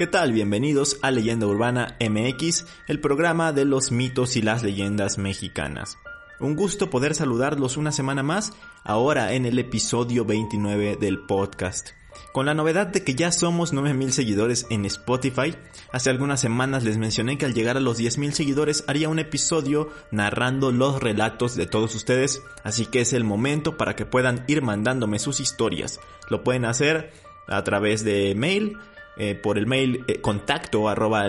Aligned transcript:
¿Qué 0.00 0.06
tal? 0.06 0.32
Bienvenidos 0.32 0.96
a 1.02 1.10
Leyenda 1.10 1.46
Urbana 1.46 1.98
MX, 2.00 2.64
el 2.88 3.00
programa 3.00 3.52
de 3.52 3.66
los 3.66 3.92
mitos 3.92 4.34
y 4.38 4.40
las 4.40 4.62
leyendas 4.62 5.18
mexicanas. 5.18 5.98
Un 6.38 6.56
gusto 6.56 6.88
poder 6.88 7.14
saludarlos 7.14 7.76
una 7.76 7.92
semana 7.92 8.22
más, 8.22 8.54
ahora 8.82 9.34
en 9.34 9.44
el 9.44 9.58
episodio 9.58 10.24
29 10.24 10.96
del 10.98 11.18
podcast. 11.18 11.90
Con 12.32 12.46
la 12.46 12.54
novedad 12.54 12.86
de 12.86 13.04
que 13.04 13.14
ya 13.14 13.30
somos 13.30 13.74
9000 13.74 14.14
seguidores 14.14 14.66
en 14.70 14.86
Spotify, 14.86 15.54
hace 15.92 16.08
algunas 16.08 16.40
semanas 16.40 16.82
les 16.82 16.96
mencioné 16.96 17.36
que 17.36 17.44
al 17.44 17.52
llegar 17.52 17.76
a 17.76 17.80
los 17.80 17.98
10000 17.98 18.32
seguidores 18.32 18.84
haría 18.86 19.10
un 19.10 19.18
episodio 19.18 19.90
narrando 20.10 20.72
los 20.72 20.98
relatos 21.02 21.56
de 21.56 21.66
todos 21.66 21.94
ustedes, 21.94 22.40
así 22.64 22.86
que 22.86 23.02
es 23.02 23.12
el 23.12 23.24
momento 23.24 23.76
para 23.76 23.96
que 23.96 24.06
puedan 24.06 24.44
ir 24.46 24.62
mandándome 24.62 25.18
sus 25.18 25.40
historias. 25.40 26.00
Lo 26.30 26.42
pueden 26.42 26.64
hacer 26.64 27.12
a 27.48 27.62
través 27.64 28.02
de 28.02 28.34
mail 28.34 28.78
eh, 29.22 29.34
por 29.34 29.58
el 29.58 29.66
mail 29.66 30.02
eh, 30.08 30.22
contacto 30.22 30.88
arroba 30.88 31.26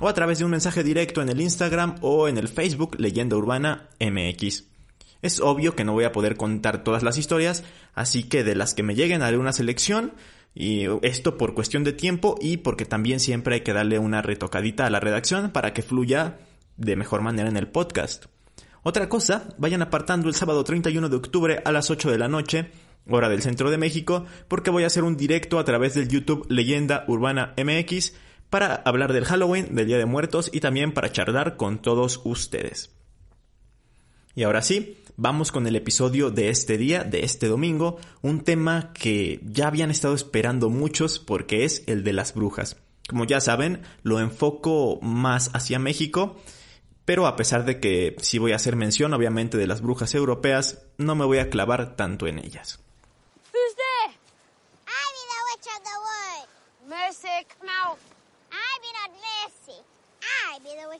o 0.00 0.08
a 0.08 0.14
través 0.14 0.38
de 0.40 0.44
un 0.44 0.50
mensaje 0.50 0.82
directo 0.82 1.22
en 1.22 1.28
el 1.28 1.40
Instagram 1.40 1.94
o 2.00 2.26
en 2.26 2.38
el 2.38 2.48
Facebook 2.48 2.96
Leyenda 2.98 3.36
Urbana 3.36 3.88
MX. 4.00 4.64
Es 5.22 5.38
obvio 5.38 5.76
que 5.76 5.84
no 5.84 5.92
voy 5.92 6.02
a 6.02 6.10
poder 6.10 6.36
contar 6.36 6.82
todas 6.82 7.04
las 7.04 7.18
historias, 7.18 7.62
así 7.94 8.24
que 8.24 8.42
de 8.42 8.56
las 8.56 8.74
que 8.74 8.82
me 8.82 8.96
lleguen 8.96 9.22
haré 9.22 9.38
una 9.38 9.52
selección 9.52 10.14
y 10.56 10.86
esto 11.02 11.38
por 11.38 11.54
cuestión 11.54 11.84
de 11.84 11.92
tiempo 11.92 12.36
y 12.40 12.56
porque 12.56 12.84
también 12.84 13.20
siempre 13.20 13.54
hay 13.54 13.60
que 13.60 13.72
darle 13.72 14.00
una 14.00 14.22
retocadita 14.22 14.86
a 14.86 14.90
la 14.90 14.98
redacción 14.98 15.52
para 15.52 15.72
que 15.72 15.82
fluya 15.82 16.38
de 16.78 16.96
mejor 16.96 17.20
manera 17.20 17.48
en 17.48 17.56
el 17.56 17.68
podcast. 17.68 18.24
Otra 18.82 19.08
cosa, 19.08 19.50
vayan 19.56 19.82
apartando 19.82 20.26
el 20.26 20.34
sábado 20.34 20.64
31 20.64 21.08
de 21.08 21.16
octubre 21.16 21.62
a 21.64 21.70
las 21.70 21.92
8 21.92 22.10
de 22.10 22.18
la 22.18 22.26
noche 22.26 22.72
hora 23.16 23.28
del 23.28 23.42
centro 23.42 23.70
de 23.70 23.78
México, 23.78 24.26
porque 24.48 24.70
voy 24.70 24.84
a 24.84 24.88
hacer 24.88 25.04
un 25.04 25.16
directo 25.16 25.58
a 25.58 25.64
través 25.64 25.94
del 25.94 26.08
YouTube 26.08 26.46
Leyenda 26.48 27.04
Urbana 27.08 27.54
MX 27.56 28.14
para 28.50 28.74
hablar 28.74 29.12
del 29.12 29.24
Halloween, 29.24 29.74
del 29.74 29.86
Día 29.86 29.98
de 29.98 30.06
Muertos 30.06 30.50
y 30.52 30.60
también 30.60 30.92
para 30.92 31.12
charlar 31.12 31.56
con 31.56 31.80
todos 31.80 32.20
ustedes. 32.24 32.90
Y 34.34 34.44
ahora 34.44 34.62
sí, 34.62 34.96
vamos 35.16 35.52
con 35.52 35.66
el 35.66 35.76
episodio 35.76 36.30
de 36.30 36.48
este 36.48 36.78
día, 36.78 37.04
de 37.04 37.24
este 37.24 37.46
domingo, 37.46 37.98
un 38.22 38.42
tema 38.42 38.92
que 38.92 39.40
ya 39.44 39.66
habían 39.66 39.90
estado 39.90 40.14
esperando 40.14 40.70
muchos 40.70 41.18
porque 41.18 41.64
es 41.64 41.82
el 41.86 42.04
de 42.04 42.12
las 42.12 42.34
brujas. 42.34 42.76
Como 43.08 43.24
ya 43.24 43.40
saben, 43.40 43.82
lo 44.02 44.20
enfoco 44.20 45.00
más 45.02 45.50
hacia 45.52 45.78
México, 45.78 46.40
pero 47.04 47.26
a 47.26 47.34
pesar 47.34 47.64
de 47.64 47.80
que 47.80 48.14
sí 48.20 48.38
voy 48.38 48.52
a 48.52 48.56
hacer 48.56 48.76
mención 48.76 49.12
obviamente 49.12 49.58
de 49.58 49.66
las 49.66 49.80
brujas 49.80 50.14
europeas, 50.14 50.86
no 50.96 51.16
me 51.16 51.24
voy 51.24 51.38
a 51.38 51.50
clavar 51.50 51.96
tanto 51.96 52.26
en 52.26 52.38
ellas. 52.38 52.78
Mercy, 56.88 57.28
come 57.58 57.70
out. 57.84 57.98
I 58.50 58.78
be 58.80 58.90
not 58.98 59.10
Mercy. 59.14 59.78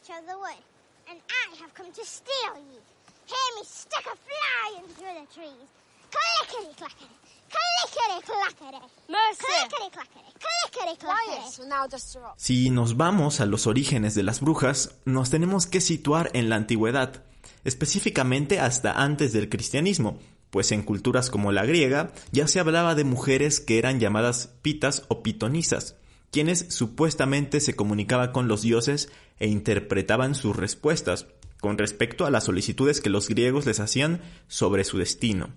I 0.01 0.21
be 0.21 0.21
the 0.21 0.21
witch 0.21 0.21
of 0.21 0.27
the 0.27 0.39
wood, 0.39 0.65
and 1.11 1.21
I 1.29 1.61
have 1.61 1.75
come 1.75 1.93
to 1.93 2.05
steal 2.05 2.57
ye. 2.57 2.79
Hear 3.27 3.49
me 3.57 3.65
stick 3.65 4.07
a 4.07 4.17
fly 4.17 4.83
through 4.97 5.15
the 5.21 5.27
trees. 5.35 5.69
Clickety 6.11 6.75
clackety, 6.77 7.15
clickety 7.51 8.27
clackety. 8.27 8.87
Mercy. 9.09 9.45
Clickety 9.47 9.91
clackety, 9.93 10.33
clickety 10.41 10.97
clackety. 10.99 11.69
now 11.69 11.87
just 11.89 12.17
Si 12.37 12.71
nos 12.71 12.97
vamos 12.97 13.41
a 13.41 13.47
los 13.47 13.67
orígenes 13.67 14.15
de 14.15 14.23
las 14.23 14.41
brujas, 14.41 14.97
nos 15.05 15.31
tenemos 15.31 15.67
que 15.67 15.81
situar 15.81 16.31
en 16.35 16.49
la 16.49 16.57
antigüedad, 16.57 17.23
específicamente 17.65 18.59
hasta 18.59 18.93
antes 18.93 19.33
del 19.33 19.49
cristianismo, 19.49 20.19
pues 20.51 20.73
en 20.73 20.83
culturas 20.83 21.31
como 21.31 21.53
la 21.53 21.65
griega 21.65 22.13
ya 22.33 22.49
se 22.49 22.59
hablaba 22.59 22.95
de 22.95 23.05
mujeres 23.05 23.61
que 23.61 23.79
eran 23.79 24.01
llamadas 24.01 24.49
pitas 24.63 25.05
o 25.09 25.23
pitonisas, 25.23 25.95
quienes 26.31 26.67
supuestamente 26.69 27.61
se 27.61 27.75
comunicaban 27.75 28.33
con 28.33 28.49
los 28.49 28.63
dioses 28.63 29.11
e 29.39 29.49
interpretaban 29.49 30.35
sus 30.35 30.57
respuestas 30.57 31.27
con 31.61 31.79
respecto 31.79 32.25
a 32.25 32.31
las 32.31 32.45
solicitudes 32.45 33.01
que 33.01 33.11
los 33.11 33.29
griegos 33.29 33.67
les 33.67 33.81
hacían 33.81 34.21
sobre 34.49 34.85
su 34.85 34.99
destino. 34.99 35.51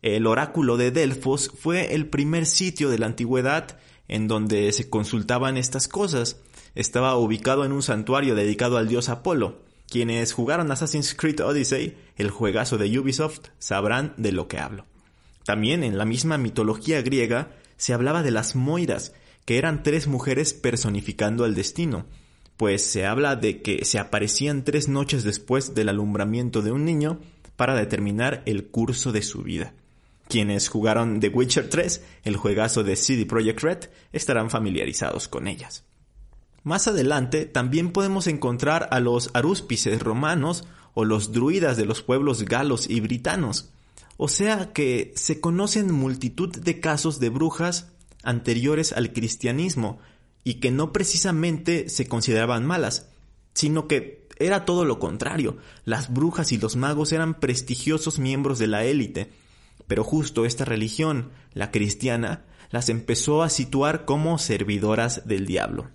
El 0.00 0.26
oráculo 0.26 0.76
de 0.76 0.90
Delfos 0.90 1.52
fue 1.56 1.94
el 1.94 2.08
primer 2.08 2.46
sitio 2.46 2.90
de 2.90 2.98
la 2.98 3.06
antigüedad 3.06 3.78
en 4.08 4.28
donde 4.28 4.72
se 4.72 4.90
consultaban 4.90 5.56
estas 5.56 5.88
cosas. 5.88 6.40
Estaba 6.74 7.16
ubicado 7.16 7.64
en 7.64 7.72
un 7.72 7.82
santuario 7.82 8.34
dedicado 8.34 8.78
al 8.78 8.88
dios 8.88 9.08
Apolo, 9.08 9.60
quienes 9.88 10.32
jugaron 10.32 10.72
Assassin's 10.72 11.14
Creed 11.14 11.40
Odyssey, 11.40 11.96
el 12.16 12.30
juegazo 12.30 12.78
de 12.78 12.98
Ubisoft, 12.98 13.48
sabrán 13.58 14.14
de 14.16 14.32
lo 14.32 14.48
que 14.48 14.58
hablo. 14.58 14.86
También 15.44 15.84
en 15.84 15.98
la 15.98 16.04
misma 16.04 16.38
mitología 16.38 17.02
griega 17.02 17.52
se 17.76 17.92
hablaba 17.92 18.22
de 18.22 18.30
las 18.30 18.56
Moiras, 18.56 19.12
que 19.44 19.58
eran 19.58 19.82
tres 19.82 20.06
mujeres 20.06 20.54
personificando 20.54 21.44
el 21.44 21.54
destino, 21.54 22.06
pues 22.56 22.84
se 22.84 23.06
habla 23.06 23.36
de 23.36 23.62
que 23.62 23.84
se 23.84 23.98
aparecían 23.98 24.64
tres 24.64 24.88
noches 24.88 25.24
después 25.24 25.74
del 25.74 25.88
alumbramiento 25.88 26.62
de 26.62 26.72
un 26.72 26.84
niño 26.84 27.18
para 27.56 27.74
determinar 27.74 28.42
el 28.46 28.66
curso 28.66 29.12
de 29.12 29.22
su 29.22 29.42
vida. 29.42 29.74
Quienes 30.28 30.68
jugaron 30.68 31.20
The 31.20 31.28
Witcher 31.28 31.68
3, 31.68 32.02
el 32.24 32.36
juegazo 32.36 32.84
de 32.84 32.96
CD 32.96 33.26
Projekt 33.26 33.60
Red, 33.62 33.78
estarán 34.12 34.48
familiarizados 34.48 35.28
con 35.28 35.46
ellas. 35.46 35.84
Más 36.64 36.86
adelante 36.86 37.44
también 37.44 37.90
podemos 37.90 38.28
encontrar 38.28 38.88
a 38.92 39.00
los 39.00 39.30
arúspices 39.34 40.00
romanos 40.00 40.64
o 40.94 41.04
los 41.04 41.32
druidas 41.32 41.76
de 41.76 41.84
los 41.84 42.02
pueblos 42.02 42.44
galos 42.44 42.88
y 42.88 43.00
britanos. 43.00 43.70
O 44.16 44.28
sea 44.28 44.72
que 44.72 45.12
se 45.16 45.40
conocen 45.40 45.92
multitud 45.92 46.56
de 46.56 46.80
casos 46.80 47.18
de 47.18 47.30
brujas 47.30 47.91
anteriores 48.22 48.92
al 48.92 49.12
cristianismo 49.12 49.98
y 50.44 50.54
que 50.54 50.70
no 50.70 50.92
precisamente 50.92 51.88
se 51.88 52.06
consideraban 52.06 52.64
malas, 52.64 53.08
sino 53.54 53.86
que 53.88 54.26
era 54.38 54.64
todo 54.64 54.84
lo 54.84 54.98
contrario. 54.98 55.58
Las 55.84 56.12
brujas 56.12 56.52
y 56.52 56.58
los 56.58 56.76
magos 56.76 57.12
eran 57.12 57.38
prestigiosos 57.38 58.18
miembros 58.18 58.58
de 58.58 58.66
la 58.66 58.84
élite, 58.84 59.30
pero 59.86 60.04
justo 60.04 60.44
esta 60.44 60.64
religión, 60.64 61.30
la 61.52 61.70
cristiana, 61.70 62.44
las 62.70 62.88
empezó 62.88 63.42
a 63.42 63.50
situar 63.50 64.04
como 64.04 64.38
servidoras 64.38 65.28
del 65.28 65.46
diablo. 65.46 65.90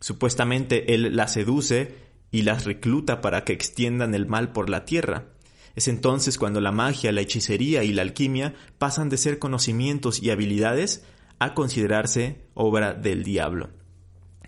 Supuestamente 0.00 0.94
él 0.94 1.16
las 1.16 1.32
seduce 1.32 1.94
y 2.30 2.42
las 2.42 2.64
recluta 2.64 3.20
para 3.20 3.44
que 3.44 3.52
extiendan 3.52 4.14
el 4.14 4.26
mal 4.26 4.52
por 4.52 4.68
la 4.68 4.84
tierra. 4.84 5.26
Es 5.74 5.88
entonces 5.88 6.38
cuando 6.38 6.60
la 6.60 6.72
magia, 6.72 7.12
la 7.12 7.20
hechicería 7.22 7.82
y 7.84 7.92
la 7.92 8.02
alquimia 8.02 8.54
pasan 8.78 9.08
de 9.08 9.16
ser 9.16 9.38
conocimientos 9.38 10.22
y 10.22 10.30
habilidades 10.30 11.04
a 11.44 11.54
considerarse 11.54 12.44
obra 12.54 12.94
del 12.94 13.24
diablo. 13.24 13.70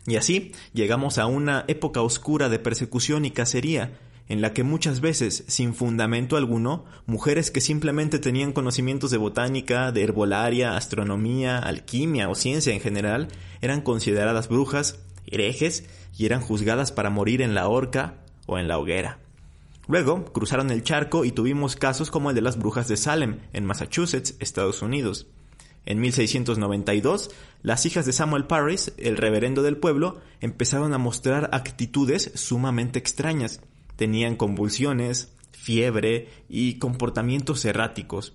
Y 0.07 0.17
así 0.17 0.53
llegamos 0.73 1.19
a 1.19 1.27
una 1.27 1.65
época 1.69 2.03
oscura 2.03 2.49
de 2.49 2.59
persecución 2.59 3.25
y 3.25 3.31
cacería, 3.31 3.99
en 4.29 4.41
la 4.41 4.53
que 4.53 4.63
muchas 4.63 5.01
veces, 5.01 5.45
sin 5.49 5.75
fundamento 5.75 6.37
alguno, 6.37 6.85
mujeres 7.07 7.51
que 7.51 7.61
simplemente 7.61 8.19
tenían 8.19 8.53
conocimientos 8.53 9.11
de 9.11 9.19
botánica, 9.19 9.93
de 9.93 10.03
herbolaria, 10.03 10.77
astronomía, 10.77 11.59
alquimia 11.59 12.29
o 12.29 12.35
ciencia 12.35 12.73
en 12.73 12.81
general, 12.81 13.29
eran 13.61 13.83
consideradas 13.83 14.49
brujas 14.49 15.01
herejes 15.27 15.89
y 16.17 16.27
eran 16.27 16.41
juzgadas 16.41 16.93
para 16.93 17.11
morir 17.11 17.43
en 17.43 17.55
la 17.55 17.69
horca 17.69 18.15
o 18.47 18.59
en 18.59 18.69
la 18.69 18.79
hoguera. 18.79 19.19
Luego 19.87 20.25
cruzaron 20.33 20.71
el 20.71 20.83
charco 20.83 21.25
y 21.25 21.33
tuvimos 21.33 21.77
casos 21.77 22.11
como 22.11 22.31
el 22.31 22.37
de 22.37 22.43
las 22.43 22.59
brujas 22.59 22.89
de 22.89 22.97
Salem, 22.97 23.41
en 23.53 23.67
Massachusetts, 23.67 24.35
Estados 24.39 24.81
Unidos. 24.81 25.27
En 25.87 26.01
1692, 26.01 27.31
las 27.63 27.85
hijas 27.85 28.07
de 28.07 28.13
Samuel 28.13 28.47
Parris, 28.47 28.93
el 28.97 29.17
reverendo 29.17 29.63
del 29.63 29.77
pueblo, 29.77 30.21
empezaron 30.41 30.95
a 30.95 30.99
mostrar 30.99 31.51
actitudes 31.53 32.31
sumamente 32.35 32.99
extrañas. 32.99 33.61
Tenían 33.97 34.37
convulsiones, 34.37 35.33
fiebre 35.53 36.29
y 36.49 36.79
comportamientos 36.79 37.65
erráticos. 37.65 38.35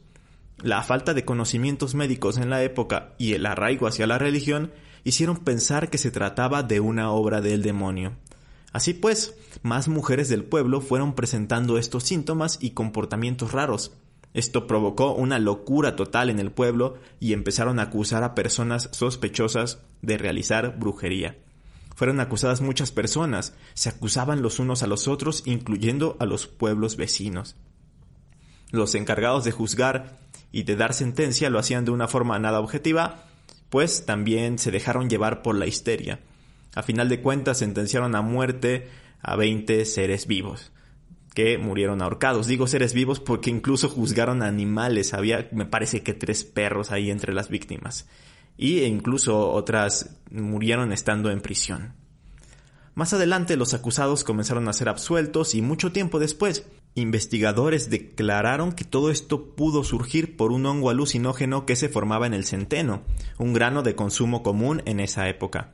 La 0.62 0.84
falta 0.84 1.14
de 1.14 1.26
conocimientos 1.26 1.96
médicos 1.96 2.38
en 2.38 2.50
la 2.50 2.64
época 2.64 3.14
y 3.18 3.34
el 3.34 3.46
arraigo 3.46 3.88
hacia 3.88 4.08
la 4.08 4.18
religión 4.18 4.72
hicieron 5.04 5.38
pensar 5.38 5.90
que 5.90 5.98
se 5.98 6.12
trataba 6.12 6.64
de 6.64 6.80
una 6.80 7.12
obra 7.12 7.42
del 7.42 7.62
demonio. 7.62 8.14
Así 8.72 8.94
pues, 8.94 9.36
más 9.64 9.88
mujeres 9.88 10.30
del 10.30 10.44
pueblo 10.44 10.82
fueron 10.82 11.16
presentando 11.16 11.78
estos 11.78 12.04
síntomas 12.04 12.60
y 12.62 12.72
comportamientos 12.72 13.52
raros. 13.52 13.94
Esto 14.34 14.68
provocó 14.68 15.14
una 15.14 15.40
locura 15.40 15.96
total 15.96 16.30
en 16.30 16.40
el 16.40 16.52
pueblo 16.52 16.98
y 17.20 17.34
empezaron 17.34 17.80
a 17.80 17.84
acusar 17.84 18.24
a 18.24 18.36
personas 18.36 18.90
sospechosas 18.92 19.80
de 20.02 20.18
realizar 20.18 20.78
brujería. 20.78 21.38
Fueron 21.96 22.20
acusadas 22.20 22.62
muchas 22.62 22.92
personas, 22.92 23.54
se 23.74 23.90
acusaban 23.90 24.42
los 24.42 24.60
unos 24.60 24.84
a 24.84 24.88
los 24.88 25.08
otros, 25.08 25.44
incluyendo 25.46 26.16
a 26.20 26.26
los 26.26 26.48
pueblos 26.48 26.96
vecinos. 26.96 27.56
Los 28.72 28.94
encargados 28.96 29.44
de 29.44 29.52
juzgar 29.52 30.20
y 30.52 30.64
de 30.64 30.76
dar 30.76 30.94
sentencia 30.94 31.50
lo 31.50 31.60
hacían 31.60 31.86
de 31.86 31.92
una 31.92 32.08
forma 32.08 32.40
nada 32.40 32.60
objetiva, 32.60 33.26
pues 33.70 34.06
también 34.06 34.60
se 34.60 34.72
dejaron 34.72 35.10
llevar 35.10 35.42
por 35.42 35.56
la 35.56 35.66
histeria. 35.66 36.20
A 36.76 36.84
final 36.84 37.10
de 37.10 37.22
cuentas 37.22 37.58
sentenciaron 37.58 38.16
a 38.16 38.22
muerte 38.22 38.88
a 39.22 39.36
20 39.36 39.84
seres 39.86 40.28
vivos 40.28 40.72
que 41.34 41.58
murieron 41.58 42.02
ahorcados. 42.02 42.48
Digo 42.48 42.68
seres 42.68 42.94
vivos 42.94 43.20
porque 43.20 43.50
incluso 43.50 43.90
juzgaron 43.90 44.42
a 44.42 44.48
animales. 44.48 45.14
Había, 45.14 45.48
me 45.52 45.66
parece 45.66 46.04
que 46.04 46.14
tres 46.14 46.44
perros 46.44 46.92
ahí 46.92 47.12
entre 47.12 47.34
las 47.34 47.50
víctimas. 47.50 48.08
Y 48.58 48.84
incluso 48.84 49.52
otras 49.52 50.18
murieron 50.32 50.92
estando 50.92 51.32
en 51.32 51.42
prisión. 51.42 51.94
Más 52.96 53.14
adelante 53.14 53.56
los 53.56 53.74
acusados 53.74 54.26
comenzaron 54.26 54.68
a 54.68 54.74
ser 54.74 54.90
absueltos 54.90 55.56
y 55.56 55.62
mucho 55.62 55.94
tiempo 55.94 56.20
después, 56.20 56.66
investigadores 56.96 57.90
declararon 57.90 58.74
que 58.74 58.84
todo 58.84 59.10
esto 59.10 59.56
pudo 59.56 59.86
surgir 59.86 60.36
por 60.36 60.52
un 60.52 60.66
hongo 60.66 60.90
alucinógeno 60.90 61.66
que 61.66 61.78
se 61.78 61.88
formaba 61.88 62.28
en 62.28 62.34
el 62.34 62.44
centeno, 62.44 63.04
un 63.38 63.54
grano 63.54 63.84
de 63.84 63.96
consumo 63.96 64.44
común 64.44 64.82
en 64.86 65.00
esa 65.00 65.30
época. 65.30 65.72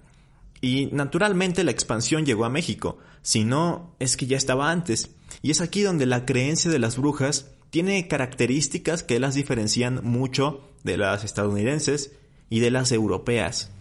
Y 0.61 0.87
naturalmente 0.87 1.63
la 1.63 1.71
expansión 1.71 2.25
llegó 2.25 2.45
a 2.45 2.49
México, 2.49 2.97
si 3.21 3.43
no 3.43 3.95
es 3.99 4.17
que 4.17 4.25
ya 4.25 4.37
estaba 4.37 4.71
antes. 4.71 5.15
Y 5.41 5.51
es 5.51 5.61
aquí 5.61 5.81
donde 5.81 6.05
la 6.05 6.25
creencia 6.25 6.71
de 6.71 6.79
las 6.79 6.97
brujas 6.97 7.51
tiene 7.69 8.07
características 8.07 9.03
que 9.03 9.19
las 9.19 9.35
diferencian 9.35 9.99
mucho 10.03 10.69
de 10.83 10.97
las 10.97 11.23
estadounidenses 11.23 12.15
y 12.49 12.59
de 12.59 12.71
las 12.71 12.91
europeas. 12.91 13.71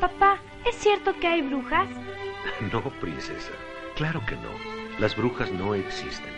Papá, 0.00 0.40
¿es 0.68 0.76
cierto 0.76 1.12
que 1.20 1.26
hay 1.26 1.42
brujas? 1.42 1.88
No, 2.72 2.82
princesa. 3.00 3.52
Claro 3.96 4.20
que 4.26 4.36
no. 4.36 4.50
Las 4.98 5.16
brujas 5.16 5.50
no 5.52 5.74
existen. 5.74 6.32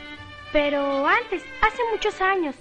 Pero 0.52 1.06
antes, 1.06 1.42
hace 1.60 1.82
muchos 1.92 2.20
años. 2.20 2.54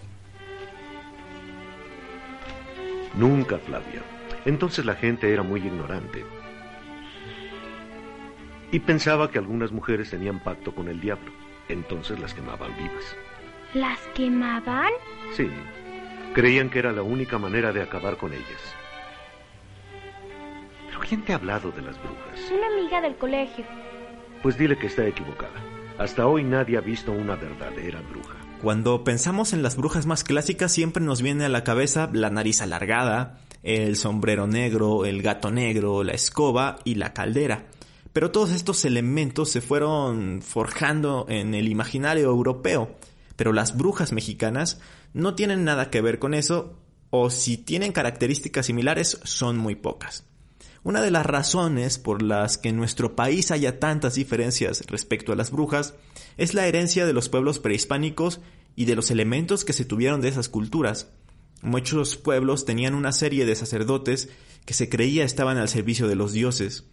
Nunca, 3.15 3.59
Flavia. 3.59 4.01
Entonces 4.45 4.85
la 4.85 4.95
gente 4.95 5.31
era 5.31 5.43
muy 5.43 5.61
ignorante. 5.61 6.25
Y 8.73 8.79
pensaba 8.79 9.29
que 9.29 9.37
algunas 9.37 9.71
mujeres 9.71 10.09
tenían 10.09 10.39
pacto 10.39 10.73
con 10.73 10.87
el 10.87 10.99
diablo. 10.99 11.31
Entonces 11.69 12.19
las 12.19 12.33
quemaban 12.33 12.75
vivas. 12.75 13.15
¿Las 13.75 13.99
quemaban? 14.15 14.91
Sí. 15.33 15.47
Creían 16.33 16.71
que 16.71 16.79
era 16.79 16.91
la 16.91 17.03
única 17.03 17.37
manera 17.37 17.71
de 17.71 17.83
acabar 17.83 18.17
con 18.17 18.33
ellas. 18.33 18.75
¿Pero 20.87 20.99
quién 21.07 21.21
te 21.21 21.33
ha 21.33 21.35
hablado 21.35 21.71
de 21.71 21.83
las 21.83 22.01
brujas? 22.01 22.51
Una 22.51 22.65
amiga 22.65 22.99
del 22.99 23.15
colegio. 23.15 23.63
Pues 24.41 24.57
dile 24.57 24.75
que 24.75 24.87
está 24.87 25.05
equivocada. 25.05 25.61
Hasta 25.99 26.25
hoy 26.25 26.43
nadie 26.43 26.75
ha 26.75 26.81
visto 26.81 27.11
una 27.11 27.35
verdadera 27.35 28.01
bruja. 28.01 28.33
Cuando 28.63 29.03
pensamos 29.03 29.53
en 29.53 29.61
las 29.61 29.77
brujas 29.77 30.07
más 30.07 30.23
clásicas 30.23 30.71
siempre 30.71 31.03
nos 31.03 31.21
viene 31.21 31.45
a 31.45 31.49
la 31.49 31.63
cabeza 31.63 32.09
la 32.11 32.31
nariz 32.31 32.59
alargada, 32.59 33.37
el 33.61 33.97
sombrero 33.97 34.47
negro, 34.47 35.05
el 35.05 35.21
gato 35.21 35.51
negro, 35.51 36.03
la 36.03 36.13
escoba 36.13 36.79
y 36.83 36.95
la 36.95 37.13
caldera. 37.13 37.65
Pero 38.13 38.31
todos 38.31 38.51
estos 38.51 38.85
elementos 38.85 39.49
se 39.49 39.61
fueron 39.61 40.41
forjando 40.41 41.25
en 41.29 41.55
el 41.55 41.67
imaginario 41.67 42.25
europeo. 42.25 42.95
Pero 43.35 43.51
las 43.51 43.75
brujas 43.75 44.13
mexicanas 44.13 44.79
no 45.13 45.35
tienen 45.35 45.63
nada 45.63 45.89
que 45.89 46.01
ver 46.01 46.19
con 46.19 46.33
eso, 46.33 46.77
o 47.09 47.29
si 47.29 47.57
tienen 47.57 47.91
características 47.91 48.67
similares, 48.67 49.19
son 49.23 49.57
muy 49.57 49.75
pocas. 49.75 50.25
Una 50.83 51.01
de 51.01 51.11
las 51.11 51.25
razones 51.25 51.97
por 51.97 52.21
las 52.21 52.57
que 52.57 52.69
en 52.69 52.77
nuestro 52.77 53.15
país 53.15 53.51
haya 53.51 53.79
tantas 53.79 54.15
diferencias 54.15 54.83
respecto 54.87 55.31
a 55.31 55.35
las 55.35 55.49
brujas 55.49 55.95
es 56.37 56.53
la 56.53 56.67
herencia 56.67 57.05
de 57.05 57.13
los 57.13 57.29
pueblos 57.29 57.59
prehispánicos 57.59 58.41
y 58.75 58.85
de 58.85 58.95
los 58.95 59.09
elementos 59.09 59.63
que 59.63 59.73
se 59.73 59.85
tuvieron 59.85 60.21
de 60.21 60.27
esas 60.27 60.49
culturas. 60.49 61.09
Muchos 61.61 62.17
pueblos 62.17 62.65
tenían 62.65 62.95
una 62.95 63.13
serie 63.13 63.45
de 63.45 63.55
sacerdotes 63.55 64.29
que 64.65 64.73
se 64.73 64.89
creía 64.89 65.23
estaban 65.23 65.57
al 65.57 65.69
servicio 65.69 66.09
de 66.09 66.15
los 66.15 66.33
dioses. 66.33 66.85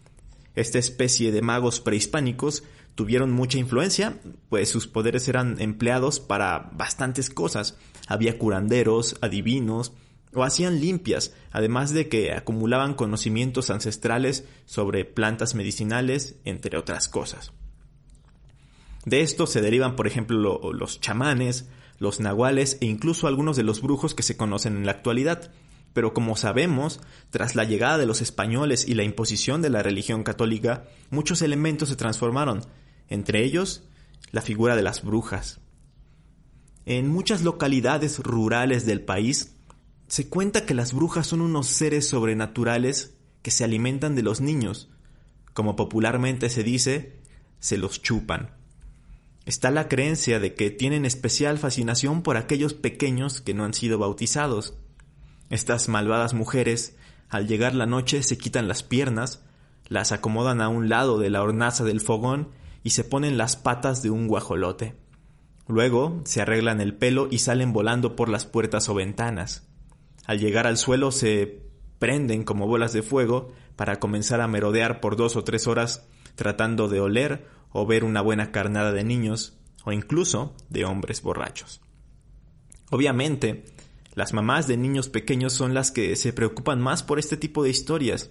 Esta 0.54 0.78
especie 0.78 1.32
de 1.32 1.42
magos 1.42 1.80
prehispánicos 1.80 2.64
tuvieron 2.94 3.30
mucha 3.30 3.58
influencia, 3.58 4.20
pues 4.48 4.68
sus 4.68 4.86
poderes 4.86 5.28
eran 5.28 5.60
empleados 5.60 6.20
para 6.20 6.70
bastantes 6.72 7.30
cosas. 7.30 7.76
Había 8.08 8.38
curanderos, 8.38 9.16
adivinos, 9.20 9.92
o 10.34 10.44
hacían 10.44 10.80
limpias, 10.80 11.34
además 11.50 11.92
de 11.92 12.08
que 12.08 12.32
acumulaban 12.32 12.94
conocimientos 12.94 13.70
ancestrales 13.70 14.44
sobre 14.64 15.04
plantas 15.04 15.54
medicinales, 15.54 16.36
entre 16.44 16.78
otras 16.78 17.08
cosas. 17.08 17.52
De 19.04 19.22
esto 19.22 19.46
se 19.46 19.60
derivan, 19.60 19.96
por 19.96 20.06
ejemplo, 20.06 20.72
los 20.72 21.00
chamanes, 21.00 21.68
los 21.98 22.20
nahuales 22.20 22.78
e 22.80 22.86
incluso 22.86 23.26
algunos 23.26 23.56
de 23.56 23.62
los 23.62 23.82
brujos 23.82 24.14
que 24.14 24.22
se 24.22 24.36
conocen 24.36 24.76
en 24.76 24.86
la 24.86 24.92
actualidad. 24.92 25.52
Pero 25.92 26.14
como 26.14 26.36
sabemos, 26.36 27.00
tras 27.30 27.56
la 27.56 27.64
llegada 27.64 27.98
de 27.98 28.06
los 28.06 28.20
españoles 28.20 28.86
y 28.86 28.94
la 28.94 29.02
imposición 29.02 29.62
de 29.62 29.70
la 29.70 29.82
religión 29.82 30.22
católica, 30.22 30.84
muchos 31.10 31.42
elementos 31.42 31.88
se 31.88 31.96
transformaron, 31.96 32.64
entre 33.08 33.44
ellos 33.44 33.84
la 34.30 34.42
figura 34.42 34.76
de 34.76 34.82
las 34.82 35.02
brujas. 35.02 35.60
En 36.86 37.08
muchas 37.08 37.42
localidades 37.42 38.18
rurales 38.18 38.86
del 38.86 39.02
país, 39.02 39.54
se 40.06 40.28
cuenta 40.28 40.66
que 40.66 40.74
las 40.74 40.92
brujas 40.92 41.26
son 41.26 41.40
unos 41.40 41.68
seres 41.68 42.08
sobrenaturales 42.08 43.14
que 43.42 43.50
se 43.50 43.64
alimentan 43.64 44.14
de 44.14 44.22
los 44.22 44.40
niños, 44.40 44.90
como 45.54 45.76
popularmente 45.76 46.48
se 46.50 46.64
dice, 46.64 47.20
se 47.58 47.78
los 47.78 48.02
chupan. 48.02 48.50
Está 49.46 49.70
la 49.70 49.88
creencia 49.88 50.38
de 50.40 50.54
que 50.54 50.70
tienen 50.70 51.04
especial 51.04 51.58
fascinación 51.58 52.22
por 52.22 52.36
aquellos 52.36 52.74
pequeños 52.74 53.40
que 53.40 53.54
no 53.54 53.64
han 53.64 53.74
sido 53.74 53.98
bautizados, 53.98 54.74
estas 55.50 55.88
malvadas 55.88 56.32
mujeres, 56.32 56.96
al 57.28 57.46
llegar 57.46 57.74
la 57.74 57.86
noche, 57.86 58.22
se 58.22 58.38
quitan 58.38 58.68
las 58.68 58.82
piernas, 58.82 59.44
las 59.88 60.12
acomodan 60.12 60.60
a 60.60 60.68
un 60.68 60.88
lado 60.88 61.18
de 61.18 61.30
la 61.30 61.42
hornaza 61.42 61.84
del 61.84 62.00
fogón 62.00 62.48
y 62.82 62.90
se 62.90 63.04
ponen 63.04 63.36
las 63.36 63.56
patas 63.56 64.02
de 64.02 64.10
un 64.10 64.28
guajolote. 64.28 64.94
Luego 65.66 66.22
se 66.24 66.40
arreglan 66.40 66.80
el 66.80 66.94
pelo 66.94 67.28
y 67.30 67.38
salen 67.38 67.72
volando 67.72 68.16
por 68.16 68.28
las 68.28 68.46
puertas 68.46 68.88
o 68.88 68.94
ventanas. 68.94 69.68
Al 70.24 70.38
llegar 70.38 70.66
al 70.66 70.78
suelo 70.78 71.12
se 71.12 71.62
prenden 71.98 72.44
como 72.44 72.66
bolas 72.66 72.92
de 72.92 73.02
fuego 73.02 73.52
para 73.76 74.00
comenzar 74.00 74.40
a 74.40 74.48
merodear 74.48 75.00
por 75.00 75.16
dos 75.16 75.36
o 75.36 75.44
tres 75.44 75.66
horas 75.66 76.06
tratando 76.34 76.88
de 76.88 77.00
oler 77.00 77.46
o 77.70 77.86
ver 77.86 78.04
una 78.04 78.20
buena 78.20 78.50
carnada 78.52 78.92
de 78.92 79.04
niños 79.04 79.58
o 79.84 79.92
incluso 79.92 80.54
de 80.68 80.84
hombres 80.84 81.22
borrachos. 81.22 81.80
Obviamente, 82.90 83.64
las 84.14 84.32
mamás 84.32 84.66
de 84.66 84.76
niños 84.76 85.08
pequeños 85.08 85.52
son 85.52 85.74
las 85.74 85.90
que 85.92 86.16
se 86.16 86.32
preocupan 86.32 86.80
más 86.80 87.02
por 87.02 87.18
este 87.18 87.36
tipo 87.36 87.62
de 87.62 87.70
historias, 87.70 88.30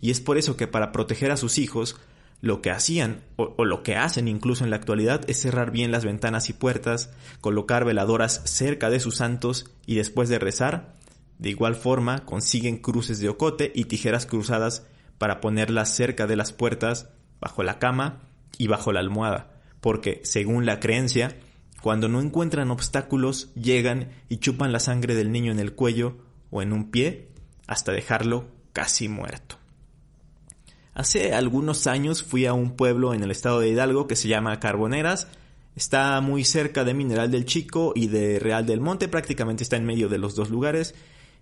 y 0.00 0.10
es 0.10 0.20
por 0.20 0.38
eso 0.38 0.56
que 0.56 0.66
para 0.66 0.92
proteger 0.92 1.30
a 1.30 1.36
sus 1.36 1.58
hijos, 1.58 1.96
lo 2.40 2.62
que 2.62 2.70
hacían, 2.70 3.22
o, 3.36 3.64
lo 3.64 3.82
que 3.82 3.96
hacen 3.96 4.28
incluso 4.28 4.64
en 4.64 4.70
la 4.70 4.76
actualidad, 4.76 5.28
es 5.28 5.40
cerrar 5.40 5.70
bien 5.70 5.90
las 5.90 6.04
ventanas 6.04 6.48
y 6.48 6.52
puertas, 6.52 7.10
colocar 7.40 7.84
veladoras 7.84 8.42
cerca 8.44 8.90
de 8.90 9.00
sus 9.00 9.16
santos 9.16 9.70
y 9.86 9.96
después 9.96 10.28
de 10.28 10.38
rezar, 10.38 10.94
de 11.38 11.50
igual 11.50 11.74
forma 11.74 12.24
consiguen 12.24 12.78
cruces 12.78 13.20
de 13.20 13.28
ocote 13.28 13.72
y 13.74 13.84
tijeras 13.84 14.26
cruzadas 14.26 14.86
para 15.18 15.40
ponerlas 15.40 15.94
cerca 15.94 16.26
de 16.26 16.36
las 16.36 16.52
puertas, 16.52 17.08
bajo 17.40 17.62
la 17.62 17.78
cama 17.78 18.20
y 18.56 18.68
bajo 18.68 18.92
la 18.92 19.00
almohada, 19.00 19.50
porque, 19.80 20.20
según 20.24 20.64
la 20.64 20.80
creencia, 20.80 21.36
cuando 21.88 22.08
no 22.08 22.20
encuentran 22.20 22.70
obstáculos, 22.70 23.48
llegan 23.54 24.10
y 24.28 24.36
chupan 24.36 24.72
la 24.72 24.78
sangre 24.78 25.14
del 25.14 25.32
niño 25.32 25.52
en 25.52 25.58
el 25.58 25.72
cuello 25.72 26.18
o 26.50 26.60
en 26.60 26.74
un 26.74 26.90
pie 26.90 27.28
hasta 27.66 27.92
dejarlo 27.92 28.50
casi 28.74 29.08
muerto. 29.08 29.56
Hace 30.92 31.32
algunos 31.32 31.86
años 31.86 32.22
fui 32.22 32.44
a 32.44 32.52
un 32.52 32.76
pueblo 32.76 33.14
en 33.14 33.22
el 33.22 33.30
estado 33.30 33.60
de 33.60 33.70
Hidalgo 33.70 34.06
que 34.06 34.16
se 34.16 34.28
llama 34.28 34.60
Carboneras. 34.60 35.28
Está 35.76 36.20
muy 36.20 36.44
cerca 36.44 36.84
de 36.84 36.92
Mineral 36.92 37.30
del 37.30 37.46
Chico 37.46 37.94
y 37.96 38.08
de 38.08 38.38
Real 38.38 38.66
del 38.66 38.82
Monte, 38.82 39.08
prácticamente 39.08 39.62
está 39.62 39.78
en 39.78 39.86
medio 39.86 40.10
de 40.10 40.18
los 40.18 40.34
dos 40.34 40.50
lugares. 40.50 40.94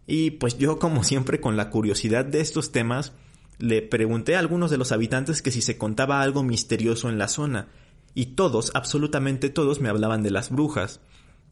Y 0.06 0.30
pues 0.30 0.58
yo, 0.58 0.78
como 0.78 1.02
siempre, 1.02 1.40
con 1.40 1.56
la 1.56 1.70
curiosidad 1.70 2.24
de 2.24 2.40
estos 2.40 2.70
temas, 2.70 3.14
le 3.58 3.82
pregunté 3.82 4.36
a 4.36 4.38
algunos 4.38 4.70
de 4.70 4.78
los 4.78 4.92
habitantes 4.92 5.42
que 5.42 5.50
si 5.50 5.60
se 5.60 5.76
contaba 5.76 6.22
algo 6.22 6.44
misterioso 6.44 7.08
en 7.08 7.18
la 7.18 7.26
zona 7.26 7.66
y 8.16 8.34
todos, 8.34 8.70
absolutamente 8.72 9.50
todos, 9.50 9.82
me 9.82 9.90
hablaban 9.90 10.22
de 10.22 10.30
las 10.30 10.50
brujas. 10.50 11.00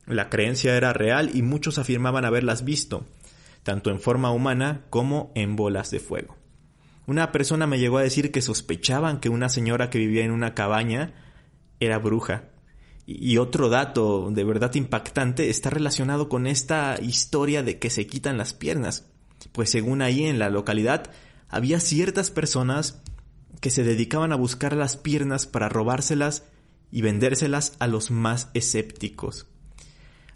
La 0.07 0.31
creencia 0.31 0.75
era 0.79 0.95
real 0.95 1.31
y 1.35 1.43
muchos 1.43 1.77
afirmaban 1.77 2.25
haberlas 2.25 2.65
visto, 2.65 3.05
tanto 3.63 3.91
en 3.91 4.01
forma 4.01 4.31
humana 4.31 4.87
como 4.89 5.31
en 5.35 5.57
bolas 5.57 5.91
de 5.91 6.01
fuego. 6.01 6.39
Una 7.07 7.33
persona 7.33 7.67
me 7.67 7.79
llegó 7.79 7.99
a 7.99 8.03
decir 8.03 8.33
que 8.33 8.41
sospechaban 8.41 9.21
que 9.21 9.29
una 9.29 9.51
señora 9.51 9.91
que 9.91 9.99
vivía 9.99 10.25
en 10.25 10.31
una 10.31 10.55
cabaña 10.55 11.13
era 11.81 11.99
bruja. 11.99 12.45
Y 13.05 13.37
otro 13.37 13.69
dato 13.69 14.31
de 14.31 14.45
verdad 14.45 14.75
impactante 14.75 15.51
está 15.51 15.69
relacionado 15.69 16.31
con 16.31 16.47
esta 16.47 16.99
historia 16.99 17.63
de 17.63 17.79
que 17.79 17.91
se 17.91 18.07
quitan 18.07 18.39
las 18.39 18.55
piernas. 18.55 19.05
Pues 19.53 19.69
según 19.69 20.01
ahí 20.01 20.25
en 20.25 20.39
la 20.39 20.49
localidad 20.49 21.11
había 21.51 21.79
ciertas 21.79 22.31
personas 22.31 23.03
que 23.61 23.69
se 23.69 23.85
dedicaban 23.85 24.33
a 24.33 24.37
buscar 24.37 24.75
las 24.75 24.97
piernas 24.97 25.47
para 25.47 25.69
robárselas 25.69 26.45
y 26.95 27.03
vendérselas 27.03 27.73
a 27.81 27.89
los 27.89 28.13
más 28.13 28.51
escépticos. 28.55 29.49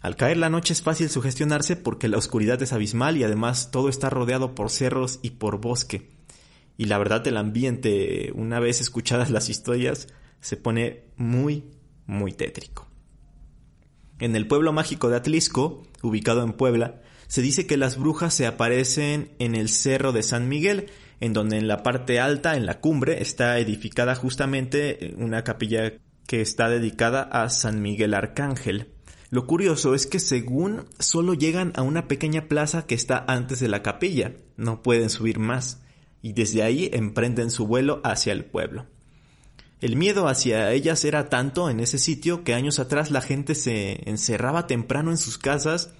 Al 0.01 0.17
caer 0.17 0.35
la 0.35 0.49
noche 0.49 0.73
es 0.73 0.81
fácil 0.81 1.09
sugestionarse 1.09 1.77
porque 1.77 2.09
la 2.09 2.17
oscuridad 2.17 2.61
es 2.61 2.73
abismal 2.73 3.15
y 3.15 3.23
además 3.23 3.71
todo 3.71 3.87
está 3.87 4.09
rodeado 4.09 4.55
por 4.55 4.69
cerros 4.69 5.19
y 5.21 5.31
por 5.31 5.61
bosque. 5.61 6.09
Y 6.75 6.85
la 6.85 6.97
verdad 6.97 7.25
el 7.27 7.37
ambiente, 7.37 8.33
una 8.35 8.59
vez 8.59 8.81
escuchadas 8.81 9.29
las 9.31 9.47
historias, 9.47 10.09
se 10.41 10.57
pone 10.57 11.05
muy, 11.15 11.63
muy 12.05 12.33
tétrico. 12.33 12.89
En 14.19 14.35
el 14.35 14.45
pueblo 14.45 14.73
mágico 14.73 15.09
de 15.09 15.15
Atlisco, 15.15 15.87
ubicado 16.03 16.43
en 16.43 16.51
Puebla, 16.51 17.01
se 17.27 17.41
dice 17.41 17.67
que 17.67 17.77
las 17.77 17.97
brujas 17.97 18.33
se 18.33 18.45
aparecen 18.45 19.31
en 19.39 19.55
el 19.55 19.69
cerro 19.69 20.11
de 20.11 20.23
San 20.23 20.49
Miguel, 20.49 20.89
en 21.21 21.31
donde 21.31 21.57
en 21.57 21.69
la 21.69 21.83
parte 21.83 22.19
alta, 22.19 22.57
en 22.57 22.65
la 22.65 22.81
cumbre, 22.81 23.21
está 23.21 23.59
edificada 23.59 24.13
justamente 24.13 25.13
una 25.17 25.45
capilla 25.45 25.93
que 26.29 26.41
está 26.41 26.69
dedicada 26.69 27.23
a 27.23 27.49
San 27.49 27.81
Miguel 27.81 28.13
Arcángel. 28.13 28.91
Lo 29.31 29.47
curioso 29.47 29.95
es 29.95 30.05
que 30.05 30.19
según 30.19 30.85
solo 30.99 31.33
llegan 31.33 31.73
a 31.75 31.81
una 31.81 32.07
pequeña 32.07 32.47
plaza 32.47 32.85
que 32.85 32.93
está 32.93 33.25
antes 33.27 33.59
de 33.59 33.67
la 33.67 33.81
capilla, 33.81 34.33
no 34.55 34.83
pueden 34.83 35.09
subir 35.09 35.39
más, 35.39 35.81
y 36.21 36.33
desde 36.33 36.61
ahí 36.61 36.87
emprenden 36.93 37.49
su 37.49 37.65
vuelo 37.65 37.99
hacia 38.03 38.31
el 38.31 38.45
pueblo. 38.45 38.85
El 39.81 39.95
miedo 39.95 40.27
hacia 40.27 40.71
ellas 40.71 41.03
era 41.03 41.29
tanto 41.29 41.67
en 41.67 41.79
ese 41.79 41.97
sitio 41.97 42.43
que 42.43 42.53
años 42.53 42.77
atrás 42.77 43.09
la 43.09 43.21
gente 43.21 43.55
se 43.55 44.07
encerraba 44.07 44.67
temprano 44.67 45.09
en 45.09 45.17
sus 45.17 45.39
casas 45.39 45.95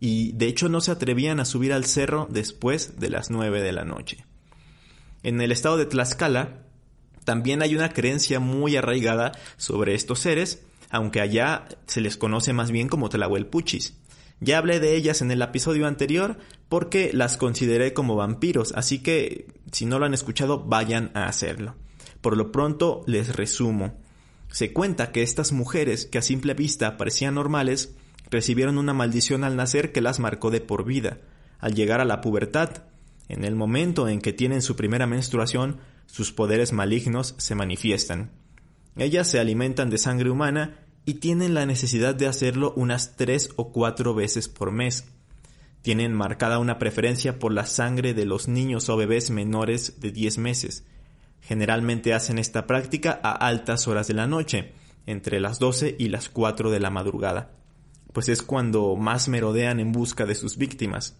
y 0.00 0.32
de 0.32 0.48
hecho 0.48 0.68
no 0.68 0.80
se 0.80 0.90
atrevían 0.90 1.38
a 1.38 1.44
subir 1.44 1.72
al 1.72 1.84
cerro 1.84 2.26
después 2.28 2.98
de 2.98 3.10
las 3.10 3.30
nueve 3.30 3.62
de 3.62 3.70
la 3.70 3.84
noche. 3.84 4.26
En 5.22 5.40
el 5.40 5.52
estado 5.52 5.76
de 5.76 5.86
Tlaxcala 5.86 6.64
también 7.28 7.60
hay 7.60 7.76
una 7.76 7.92
creencia 7.92 8.40
muy 8.40 8.74
arraigada 8.74 9.32
sobre 9.58 9.94
estos 9.94 10.20
seres 10.20 10.62
aunque 10.90 11.20
allá 11.20 11.68
se 11.86 12.00
les 12.00 12.16
conoce 12.16 12.52
más 12.52 12.70
bien 12.70 12.88
como 12.88 13.08
Tlahuelpuchis. 13.08 13.94
Ya 14.40 14.58
hablé 14.58 14.80
de 14.80 14.96
ellas 14.96 15.20
en 15.20 15.30
el 15.30 15.42
episodio 15.42 15.86
anterior 15.86 16.38
porque 16.68 17.10
las 17.12 17.36
consideré 17.36 17.92
como 17.92 18.16
vampiros, 18.16 18.72
así 18.76 19.00
que 19.00 19.48
si 19.72 19.84
no 19.84 19.98
lo 19.98 20.06
han 20.06 20.14
escuchado 20.14 20.64
vayan 20.64 21.10
a 21.14 21.26
hacerlo. 21.26 21.74
Por 22.20 22.36
lo 22.36 22.52
pronto 22.52 23.02
les 23.06 23.34
resumo. 23.34 23.98
Se 24.50 24.72
cuenta 24.72 25.12
que 25.12 25.22
estas 25.22 25.52
mujeres, 25.52 26.06
que 26.06 26.18
a 26.18 26.22
simple 26.22 26.54
vista 26.54 26.96
parecían 26.96 27.34
normales, 27.34 27.94
recibieron 28.30 28.78
una 28.78 28.94
maldición 28.94 29.44
al 29.44 29.56
nacer 29.56 29.92
que 29.92 30.00
las 30.00 30.20
marcó 30.20 30.50
de 30.50 30.60
por 30.60 30.84
vida. 30.84 31.18
Al 31.58 31.74
llegar 31.74 32.00
a 32.00 32.04
la 32.04 32.20
pubertad, 32.20 32.84
en 33.28 33.44
el 33.44 33.56
momento 33.56 34.08
en 34.08 34.20
que 34.20 34.32
tienen 34.32 34.62
su 34.62 34.76
primera 34.76 35.06
menstruación, 35.06 35.80
sus 36.08 36.32
poderes 36.32 36.72
malignos 36.72 37.34
se 37.38 37.54
manifiestan. 37.54 38.32
Ellas 38.96 39.30
se 39.30 39.38
alimentan 39.38 39.90
de 39.90 39.98
sangre 39.98 40.30
humana 40.30 40.80
y 41.04 41.14
tienen 41.14 41.54
la 41.54 41.64
necesidad 41.64 42.14
de 42.14 42.26
hacerlo 42.26 42.72
unas 42.74 43.16
tres 43.16 43.50
o 43.56 43.70
cuatro 43.70 44.14
veces 44.14 44.48
por 44.48 44.72
mes. 44.72 45.04
Tienen 45.82 46.12
marcada 46.12 46.58
una 46.58 46.78
preferencia 46.78 47.38
por 47.38 47.52
la 47.52 47.66
sangre 47.66 48.14
de 48.14 48.24
los 48.24 48.48
niños 48.48 48.88
o 48.88 48.96
bebés 48.96 49.30
menores 49.30 50.00
de 50.00 50.10
10 50.10 50.38
meses. 50.38 50.84
Generalmente 51.40 52.14
hacen 52.14 52.38
esta 52.38 52.66
práctica 52.66 53.20
a 53.22 53.30
altas 53.32 53.86
horas 53.86 54.08
de 54.08 54.14
la 54.14 54.26
noche, 54.26 54.72
entre 55.06 55.40
las 55.40 55.58
12 55.58 55.96
y 55.98 56.08
las 56.08 56.28
4 56.28 56.70
de 56.70 56.80
la 56.80 56.90
madrugada, 56.90 57.52
pues 58.12 58.28
es 58.28 58.42
cuando 58.42 58.96
más 58.96 59.28
merodean 59.28 59.80
en 59.80 59.92
busca 59.92 60.26
de 60.26 60.34
sus 60.34 60.58
víctimas. 60.58 61.16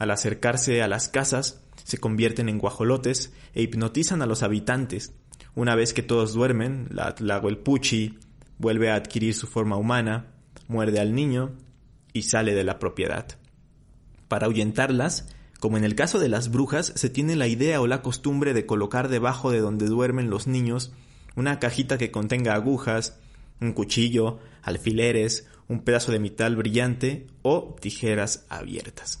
Al 0.00 0.10
acercarse 0.10 0.80
a 0.82 0.88
las 0.88 1.08
casas, 1.10 1.60
se 1.84 1.98
convierten 1.98 2.48
en 2.48 2.56
guajolotes 2.56 3.34
e 3.52 3.60
hipnotizan 3.60 4.22
a 4.22 4.26
los 4.26 4.42
habitantes, 4.42 5.12
una 5.54 5.74
vez 5.74 5.92
que 5.92 6.02
todos 6.02 6.32
duermen, 6.32 6.88
la 6.90 7.14
Tlahuelpuchi 7.14 8.18
vuelve 8.56 8.90
a 8.90 8.94
adquirir 8.94 9.34
su 9.34 9.46
forma 9.46 9.76
humana, 9.76 10.32
muerde 10.68 11.00
al 11.00 11.14
niño 11.14 11.52
y 12.14 12.22
sale 12.22 12.54
de 12.54 12.64
la 12.64 12.78
propiedad. 12.78 13.26
Para 14.26 14.46
ahuyentarlas, 14.46 15.28
como 15.58 15.76
en 15.76 15.84
el 15.84 15.94
caso 15.94 16.18
de 16.18 16.30
las 16.30 16.50
brujas, 16.50 16.94
se 16.96 17.10
tiene 17.10 17.36
la 17.36 17.46
idea 17.46 17.82
o 17.82 17.86
la 17.86 18.00
costumbre 18.00 18.54
de 18.54 18.64
colocar 18.64 19.08
debajo 19.08 19.50
de 19.50 19.60
donde 19.60 19.84
duermen 19.84 20.30
los 20.30 20.46
niños 20.46 20.94
una 21.36 21.58
cajita 21.58 21.98
que 21.98 22.10
contenga 22.10 22.54
agujas, 22.54 23.18
un 23.60 23.74
cuchillo, 23.74 24.38
alfileres, 24.62 25.46
un 25.68 25.82
pedazo 25.82 26.10
de 26.10 26.20
metal 26.20 26.56
brillante 26.56 27.26
o 27.42 27.76
tijeras 27.78 28.46
abiertas. 28.48 29.20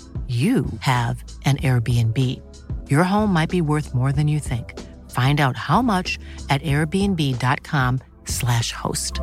you 0.31 0.65
have 0.79 1.23
an 1.43 1.57
Airbnb. 1.57 2.17
Your 2.89 3.03
home 3.03 3.33
might 3.33 3.49
be 3.49 3.61
worth 3.61 3.93
more 3.93 4.13
than 4.13 4.29
you 4.29 4.39
think. 4.39 4.79
Find 5.11 5.41
out 5.41 5.57
how 5.57 5.81
much 5.81 6.17
at 6.49 6.61
airbnb.com/slash 6.61 8.71
host. 8.71 9.19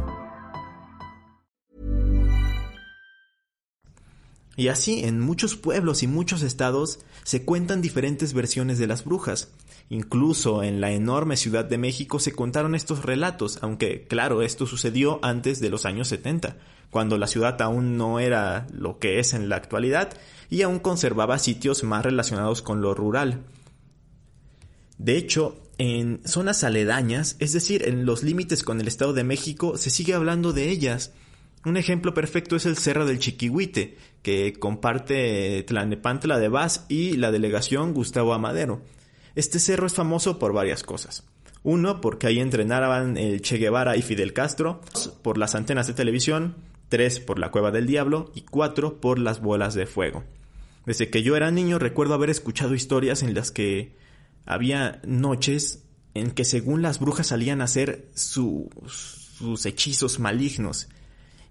Y 4.57 4.69
así, 4.69 5.05
en 5.05 5.21
muchos 5.21 5.55
pueblos 5.55 6.03
y 6.03 6.09
muchos 6.09 6.43
estados 6.43 6.99
se 7.25 7.45
cuentan 7.45 7.81
diferentes 7.81 8.35
versiones 8.35 8.79
de 8.79 8.89
las 8.89 9.05
brujas. 9.05 9.49
Incluso 9.91 10.63
en 10.63 10.81
la 10.81 10.93
enorme 10.93 11.37
Ciudad 11.37 11.65
de 11.65 11.79
México 11.79 12.19
se 12.21 12.33
contaron 12.33 12.75
estos 12.75 13.05
relatos, 13.05 13.59
aunque 13.63 14.07
claro, 14.07 14.43
esto 14.43 14.67
sucedió 14.67 15.19
antes 15.23 15.61
de 15.61 15.71
los 15.71 15.87
años 15.87 16.09
70, 16.09 16.57
cuando 16.91 17.17
la 17.17 17.27
ciudad 17.27 17.61
aún 17.63 17.97
no 17.97 18.21
era 18.21 18.67
lo 18.73 18.99
que 18.99 19.19
es 19.19 19.33
en 19.33 19.49
la 19.49 19.57
actualidad 19.57 20.11
y 20.51 20.63
aún 20.63 20.79
conservaba 20.79 21.39
sitios 21.39 21.85
más 21.85 22.05
relacionados 22.05 22.61
con 22.61 22.83
lo 22.83 22.95
rural. 22.95 23.45
De 24.99 25.17
hecho, 25.17 25.57
en 25.79 26.21
zonas 26.25 26.65
aledañas, 26.65 27.37
es 27.39 27.53
decir, 27.53 27.89
en 27.89 28.05
los 28.05 28.23
límites 28.23 28.65
con 28.65 28.81
el 28.81 28.89
Estado 28.89 29.13
de 29.13 29.25
México, 29.25 29.79
se 29.79 29.91
sigue 29.91 30.15
hablando 30.15 30.53
de 30.53 30.69
ellas. 30.69 31.13
Un 31.65 31.77
ejemplo 31.77 32.15
perfecto 32.15 32.57
es 32.57 32.67
el 32.67 32.77
Cerro 32.77 33.07
del 33.07 33.21
Chiquihuite, 33.21 33.97
que 34.23 34.55
comparte 34.55 35.63
Tlanepantla 35.63 36.39
de 36.39 36.49
Vaz 36.49 36.85
y 36.89 37.17
la 37.17 37.31
delegación 37.31 37.95
Gustavo 37.95 38.35
Amadero. 38.35 38.83
Este 39.39 39.61
cerro 39.61 39.87
es 39.87 39.95
famoso 39.95 40.41
por 40.41 40.53
varias 40.53 40.83
cosas. 40.83 41.23
Uno, 41.63 42.01
porque 42.01 42.27
ahí 42.27 42.41
entrenaban 42.41 43.17
el 43.17 43.41
Che 43.41 43.57
Guevara 43.57 43.97
y 43.97 44.03
Fidel 44.03 44.33
Castro, 44.33 44.81
por 45.23 45.39
las 45.39 45.55
antenas 45.55 45.87
de 45.87 45.95
televisión, 45.95 46.57
tres, 46.89 47.21
por 47.21 47.39
la 47.39 47.53
Cueva 47.53 47.71
del 47.71 47.87
Diablo 47.87 48.33
y 48.35 48.41
cuatro, 48.41 49.01
por 49.01 49.21
las 49.21 49.41
bolas 49.41 49.75
de 49.75 49.87
fuego. 49.87 50.25
Desde 50.87 51.09
que 51.09 51.23
yo 51.23 51.37
era 51.37 51.53
niño 51.53 51.79
recuerdo 51.79 52.15
haber 52.15 52.31
escuchado 52.31 52.75
historias 52.75 53.23
en 53.23 53.33
las 53.33 53.53
que 53.53 53.95
había 54.45 55.01
noches 55.05 55.85
en 56.15 56.33
que 56.33 56.45
según 56.45 56.83
las 56.83 56.99
brujas 56.99 57.29
salían 57.29 57.61
a 57.61 57.67
hacer 57.67 58.11
sus 58.17 59.67
hechizos 59.67 60.19
malignos 60.19 60.89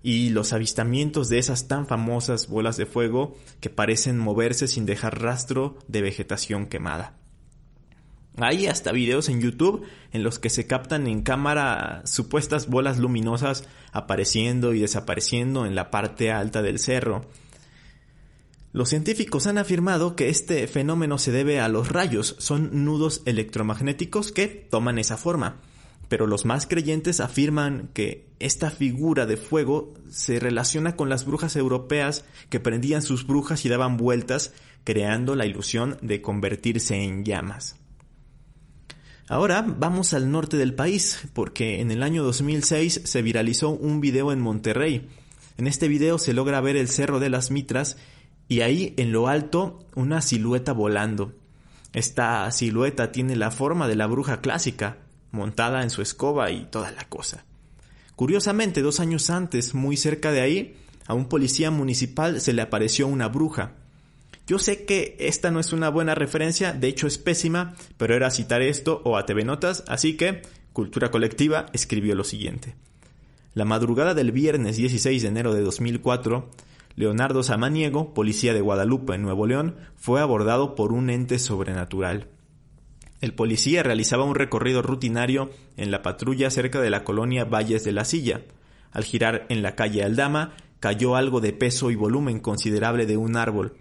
y 0.04 0.32
los 0.32 0.52
avistamientos 0.52 1.30
de 1.30 1.38
esas 1.38 1.70
tan 1.70 1.88
famosas 1.88 2.50
bolas 2.50 2.76
de 2.76 2.86
fuego 2.86 3.38
que 3.62 3.70
parecen 3.70 4.20
moverse 4.20 4.68
sin 4.68 4.86
dejar 4.86 5.22
rastro 5.22 5.78
de 5.88 6.02
vegetación 6.02 6.66
quemada. 6.66 7.16
Hay 8.40 8.68
hasta 8.68 8.92
videos 8.92 9.30
en 9.30 9.42
YouTube 9.42 9.86
en 10.12 10.24
los 10.24 10.38
que 10.38 10.52
se 10.52 10.68
captan 10.68 11.08
en 11.08 11.24
cámara 11.24 12.04
supuestas 12.06 12.68
bolas 12.68 13.00
luminosas 13.00 13.64
apareciendo 13.92 14.74
y 14.74 14.80
desapareciendo 14.80 15.66
en 15.66 15.74
la 15.74 15.90
parte 15.90 16.32
alta 16.32 16.62
del 16.62 16.78
cerro, 16.78 17.26
los 18.74 18.90
científicos 18.90 19.48
han 19.48 19.58
afirmado 19.58 20.16
que 20.16 20.30
este 20.30 20.68
fenómeno 20.68 21.18
se 21.18 21.32
debe 21.32 21.60
a 21.60 21.68
los 21.68 21.90
rayos, 21.90 22.36
son 22.38 22.86
nudos 22.86 23.24
electromagnéticos 23.26 24.32
que 24.32 24.48
toman 24.48 25.00
esa 25.00 25.18
forma. 25.18 25.62
Pero 26.10 26.28
los 26.28 26.46
más 26.46 26.68
creyentes 26.68 27.20
afirman 27.20 27.90
que 27.96 28.28
esta 28.40 28.70
figura 28.70 29.26
de 29.26 29.38
fuego 29.38 29.96
se 30.12 30.40
relaciona 30.40 30.96
con 30.96 31.10
las 31.10 31.26
brujas 31.26 31.56
europeas 31.56 32.24
que 32.50 32.60
prendían 32.60 33.02
sus 33.02 33.26
brujas 33.26 33.66
y 33.66 33.70
daban 33.70 33.98
vueltas 33.98 34.54
creando 34.84 35.36
la 35.36 35.48
ilusión 35.48 35.98
de 36.04 36.22
convertirse 36.22 37.02
en 37.04 37.26
llamas. 37.26 37.78
Ahora 39.30 39.62
vamos 39.62 40.14
al 40.14 40.32
norte 40.32 40.56
del 40.56 40.74
país, 40.74 41.28
porque 41.34 41.82
en 41.82 41.92
el 41.92 42.02
año 42.02 42.24
2006 42.24 43.02
se 43.04 43.22
viralizó 43.22 43.72
un 43.72 44.00
video 44.00 44.32
en 44.32 44.40
Monterrey. 44.40 45.10
En 45.58 45.68
este 45.68 45.90
video 45.90 46.18
se 46.18 46.32
logra 46.32 46.62
ver 46.62 46.78
el 46.78 46.88
Cerro 46.88 47.20
de 47.20 47.30
las 47.30 47.52
Mitras 47.52 47.98
y 48.48 48.62
ahí 48.62 48.94
en 48.96 49.12
lo 49.12 49.28
alto 49.28 49.86
una 49.96 50.22
silueta 50.22 50.72
volando. 50.72 51.34
Esta 51.92 52.50
silueta 52.52 53.12
tiene 53.12 53.36
la 53.36 53.52
forma 53.52 53.90
de 53.90 53.98
la 53.98 54.08
bruja 54.08 54.40
clásica, 54.40 55.00
montada 55.32 55.84
en 55.84 55.90
su 55.90 56.02
escoba 56.02 56.50
y 56.52 56.64
toda 56.66 56.92
la 56.92 57.04
cosa. 57.04 57.44
Curiosamente, 58.16 58.82
dos 58.82 59.02
años 59.02 59.30
antes, 59.30 59.74
muy 59.74 59.98
cerca 59.98 60.32
de 60.32 60.40
ahí, 60.40 60.78
a 61.06 61.14
un 61.14 61.28
policía 61.28 61.70
municipal 61.70 62.40
se 62.40 62.54
le 62.54 62.62
apareció 62.62 63.08
una 63.08 63.28
bruja. 63.28 63.74
Yo 64.48 64.60
sé 64.60 64.86
que 64.86 65.18
esta 65.20 65.52
no 65.52 65.60
es 65.60 65.74
una 65.74 65.90
buena 65.90 66.16
referencia, 66.16 66.72
de 66.72 66.88
hecho 66.88 67.06
es 67.06 67.18
pésima, 67.18 67.76
pero 67.98 68.16
era 68.16 68.32
citar 68.32 68.62
esto 68.62 69.02
o 69.04 69.18
a 69.18 69.26
TV 69.26 69.44
Notas, 69.44 69.84
así 69.90 70.16
que 70.16 70.42
Cultura 70.72 71.12
Colectiva 71.12 71.66
escribió 71.74 72.16
lo 72.16 72.24
siguiente. 72.24 72.76
La 73.54 73.66
madrugada 73.66 74.14
del 74.14 74.32
viernes 74.32 74.78
16 74.78 75.22
de 75.22 75.28
enero 75.28 75.54
de 75.54 75.62
2004, 75.64 76.50
Leonardo 76.96 77.44
Samaniego, 77.44 78.14
policía 78.14 78.54
de 78.54 78.62
Guadalupe, 78.62 79.16
en 79.16 79.24
Nuevo 79.24 79.48
León, 79.48 79.76
fue 79.98 80.22
abordado 80.22 80.76
por 80.76 80.94
un 80.94 81.10
ente 81.10 81.40
sobrenatural. 81.40 82.30
El 83.20 83.34
policía 83.34 83.84
realizaba 83.84 84.24
un 84.24 84.36
recorrido 84.36 84.82
rutinario 84.82 85.50
en 85.76 85.92
la 85.92 86.02
patrulla 86.02 86.50
cerca 86.52 86.80
de 86.80 86.90
la 86.90 87.04
colonia 87.04 87.44
Valles 87.44 87.84
de 87.84 87.92
la 87.92 88.06
Silla. 88.06 88.44
Al 88.92 89.04
girar 89.04 89.46
en 89.50 89.62
la 89.62 89.76
calle 89.76 90.04
Aldama, 90.04 90.54
cayó 90.80 91.18
algo 91.18 91.42
de 91.42 91.52
peso 91.52 91.92
y 91.92 91.96
volumen 91.96 92.40
considerable 92.40 93.06
de 93.06 93.18
un 93.18 93.36
árbol, 93.36 93.76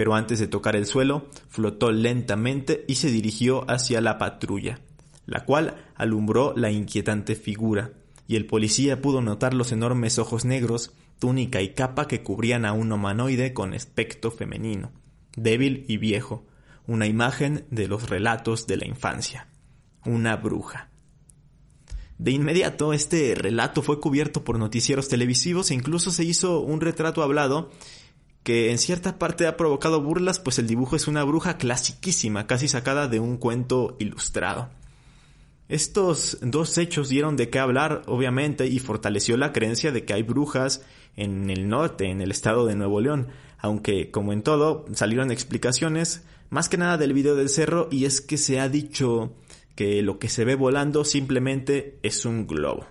pero 0.00 0.14
antes 0.14 0.38
de 0.38 0.46
tocar 0.46 0.76
el 0.76 0.86
suelo, 0.86 1.28
flotó 1.50 1.92
lentamente 1.92 2.86
y 2.88 2.94
se 2.94 3.10
dirigió 3.10 3.70
hacia 3.70 4.00
la 4.00 4.16
patrulla, 4.16 4.80
la 5.26 5.44
cual 5.44 5.76
alumbró 5.94 6.54
la 6.56 6.70
inquietante 6.70 7.34
figura, 7.34 7.92
y 8.26 8.36
el 8.36 8.46
policía 8.46 9.02
pudo 9.02 9.20
notar 9.20 9.52
los 9.52 9.72
enormes 9.72 10.18
ojos 10.18 10.46
negros, 10.46 10.94
túnica 11.18 11.60
y 11.60 11.74
capa 11.74 12.08
que 12.08 12.22
cubrían 12.22 12.64
a 12.64 12.72
un 12.72 12.90
humanoide 12.90 13.52
con 13.52 13.74
aspecto 13.74 14.30
femenino, 14.30 14.90
débil 15.36 15.84
y 15.86 15.98
viejo, 15.98 16.46
una 16.86 17.06
imagen 17.06 17.66
de 17.70 17.86
los 17.86 18.08
relatos 18.08 18.66
de 18.66 18.78
la 18.78 18.86
infancia, 18.86 19.48
una 20.06 20.34
bruja. 20.36 20.88
De 22.16 22.30
inmediato, 22.30 22.94
este 22.94 23.34
relato 23.34 23.82
fue 23.82 24.00
cubierto 24.00 24.44
por 24.44 24.58
noticieros 24.58 25.08
televisivos 25.08 25.70
e 25.70 25.74
incluso 25.74 26.10
se 26.10 26.24
hizo 26.24 26.60
un 26.60 26.80
retrato 26.80 27.22
hablado 27.22 27.70
que 28.42 28.70
en 28.70 28.78
cierta 28.78 29.18
parte 29.18 29.46
ha 29.46 29.56
provocado 29.56 30.02
burlas, 30.02 30.40
pues 30.40 30.58
el 30.58 30.66
dibujo 30.66 30.96
es 30.96 31.08
una 31.08 31.24
bruja 31.24 31.58
clasiquísima, 31.58 32.46
casi 32.46 32.68
sacada 32.68 33.08
de 33.08 33.20
un 33.20 33.36
cuento 33.36 33.96
ilustrado. 33.98 34.70
Estos 35.68 36.38
dos 36.42 36.76
hechos 36.78 37.08
dieron 37.08 37.36
de 37.36 37.48
qué 37.48 37.60
hablar, 37.60 38.02
obviamente, 38.06 38.66
y 38.66 38.80
fortaleció 38.80 39.36
la 39.36 39.52
creencia 39.52 39.92
de 39.92 40.04
que 40.04 40.14
hay 40.14 40.22
brujas 40.22 40.82
en 41.16 41.48
el 41.48 41.68
norte, 41.68 42.06
en 42.10 42.20
el 42.20 42.32
estado 42.32 42.66
de 42.66 42.74
Nuevo 42.74 43.00
León, 43.00 43.28
aunque, 43.58 44.10
como 44.10 44.32
en 44.32 44.42
todo, 44.42 44.84
salieron 44.94 45.30
explicaciones, 45.30 46.24
más 46.48 46.68
que 46.68 46.78
nada 46.78 46.98
del 46.98 47.12
video 47.12 47.36
del 47.36 47.48
cerro, 47.48 47.88
y 47.90 48.04
es 48.04 48.20
que 48.20 48.36
se 48.36 48.58
ha 48.58 48.68
dicho 48.68 49.32
que 49.76 50.02
lo 50.02 50.18
que 50.18 50.28
se 50.28 50.44
ve 50.44 50.56
volando 50.56 51.04
simplemente 51.04 51.98
es 52.02 52.24
un 52.24 52.46
globo. 52.46 52.86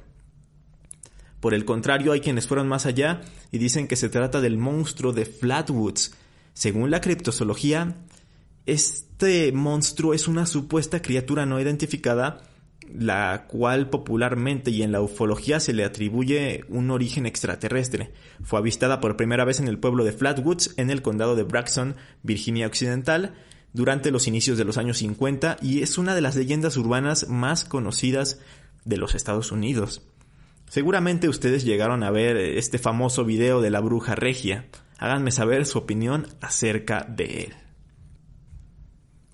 Por 1.40 1.54
el 1.54 1.66
contrario, 1.66 2.12
hay 2.12 2.20
quienes 2.20 2.48
fueron 2.48 2.68
más 2.68 2.86
allá 2.86 3.22
y 3.52 3.58
dicen 3.58 3.88
que 3.88 3.96
se 3.96 4.10
trata 4.10 4.42
del 4.42 4.58
monstruo 4.58 5.14
de 5.14 5.26
Flatwoods. 5.26 6.14
Según 6.54 6.92
la 6.92 7.02
criptozoología, 7.02 7.96
este 8.66 9.52
monstruo 9.52 10.14
es 10.14 10.28
una 10.28 10.46
supuesta 10.46 11.02
criatura 11.02 11.46
no 11.46 11.60
identificada, 11.60 12.42
la 12.94 13.46
cual 13.48 13.90
popularmente 13.90 14.72
y 14.72 14.82
en 14.82 14.92
la 14.92 15.02
ufología 15.02 15.60
se 15.60 15.74
le 15.74 15.86
atribuye 15.86 16.66
un 16.68 16.92
origen 16.92 17.26
extraterrestre. 17.26 18.12
Fue 18.44 18.60
avistada 18.60 19.00
por 19.00 19.16
primera 19.16 19.46
vez 19.46 19.60
en 19.60 19.68
el 19.68 19.80
pueblo 19.80 20.04
de 20.04 20.12
Flatwoods, 20.12 20.74
en 20.78 20.90
el 20.90 21.02
condado 21.02 21.36
de 21.36 21.44
Braxton, 21.44 21.96
Virginia 22.24 22.68
Occidental, 22.68 23.36
durante 23.74 24.12
los 24.12 24.28
inicios 24.28 24.58
de 24.58 24.66
los 24.66 24.78
años 24.78 24.98
50 24.98 25.58
y 25.62 25.84
es 25.84 25.98
una 25.98 26.16
de 26.16 26.22
las 26.22 26.36
leyendas 26.36 26.76
urbanas 26.78 27.30
más 27.30 27.64
conocidas 27.64 28.40
de 28.86 28.98
los 28.98 29.16
Estados 29.16 29.52
Unidos. 29.52 30.02
Seguramente 30.70 31.28
ustedes 31.28 31.66
llegaron 31.66 32.04
a 32.04 32.12
ver 32.12 32.38
este 32.38 32.78
famoso 32.78 33.26
video 33.26 33.60
de 33.60 33.72
la 33.72 33.80
bruja 33.80 34.14
regia. 34.14 34.70
Háganme 35.00 35.32
saber 35.32 35.66
su 35.66 35.80
opinión 35.80 36.28
acerca 36.42 37.08
de 37.10 37.44
él. 37.44 37.54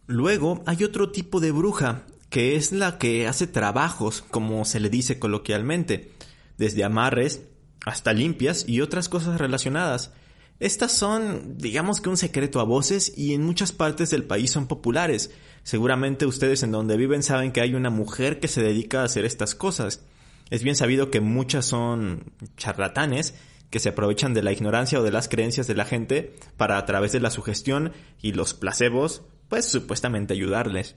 Luego 0.07 0.63
hay 0.65 0.85
otro 0.85 1.11
tipo 1.11 1.41
de 1.41 1.51
bruja, 1.51 2.03
que 2.29 2.55
es 2.55 2.71
la 2.71 2.97
que 2.97 3.27
hace 3.27 3.47
trabajos, 3.47 4.21
como 4.21 4.63
se 4.63 4.79
le 4.79 4.89
dice 4.89 5.19
coloquialmente, 5.19 6.13
desde 6.57 6.85
amarres 6.85 7.41
hasta 7.85 8.13
limpias 8.13 8.63
y 8.65 8.79
otras 8.79 9.09
cosas 9.09 9.37
relacionadas. 9.37 10.13
Estas 10.61 10.93
son, 10.93 11.57
digamos 11.57 11.99
que 11.99 12.07
un 12.07 12.15
secreto 12.15 12.61
a 12.61 12.63
voces 12.63 13.11
y 13.17 13.33
en 13.33 13.43
muchas 13.43 13.73
partes 13.73 14.09
del 14.09 14.23
país 14.23 14.51
son 14.51 14.67
populares. 14.67 15.31
Seguramente 15.63 16.25
ustedes 16.25 16.63
en 16.63 16.71
donde 16.71 16.95
viven 16.95 17.23
saben 17.23 17.51
que 17.51 17.59
hay 17.59 17.75
una 17.75 17.89
mujer 17.89 18.39
que 18.39 18.47
se 18.47 18.63
dedica 18.63 19.01
a 19.01 19.05
hacer 19.05 19.25
estas 19.25 19.53
cosas. 19.53 20.05
Es 20.49 20.63
bien 20.63 20.75
sabido 20.75 21.09
que 21.09 21.21
muchas 21.21 21.65
son 21.65 22.31
charlatanes 22.57 23.35
que 23.69 23.79
se 23.79 23.89
aprovechan 23.89 24.33
de 24.33 24.43
la 24.43 24.51
ignorancia 24.51 24.99
o 24.99 25.03
de 25.03 25.11
las 25.11 25.27
creencias 25.27 25.67
de 25.67 25.75
la 25.75 25.85
gente 25.85 26.35
para 26.55 26.77
a 26.77 26.85
través 26.85 27.11
de 27.11 27.19
la 27.19 27.31
sugestión 27.31 27.93
y 28.21 28.31
los 28.31 28.53
placebos, 28.53 29.23
pues 29.49 29.65
supuestamente 29.65 30.33
ayudarles. 30.33 30.95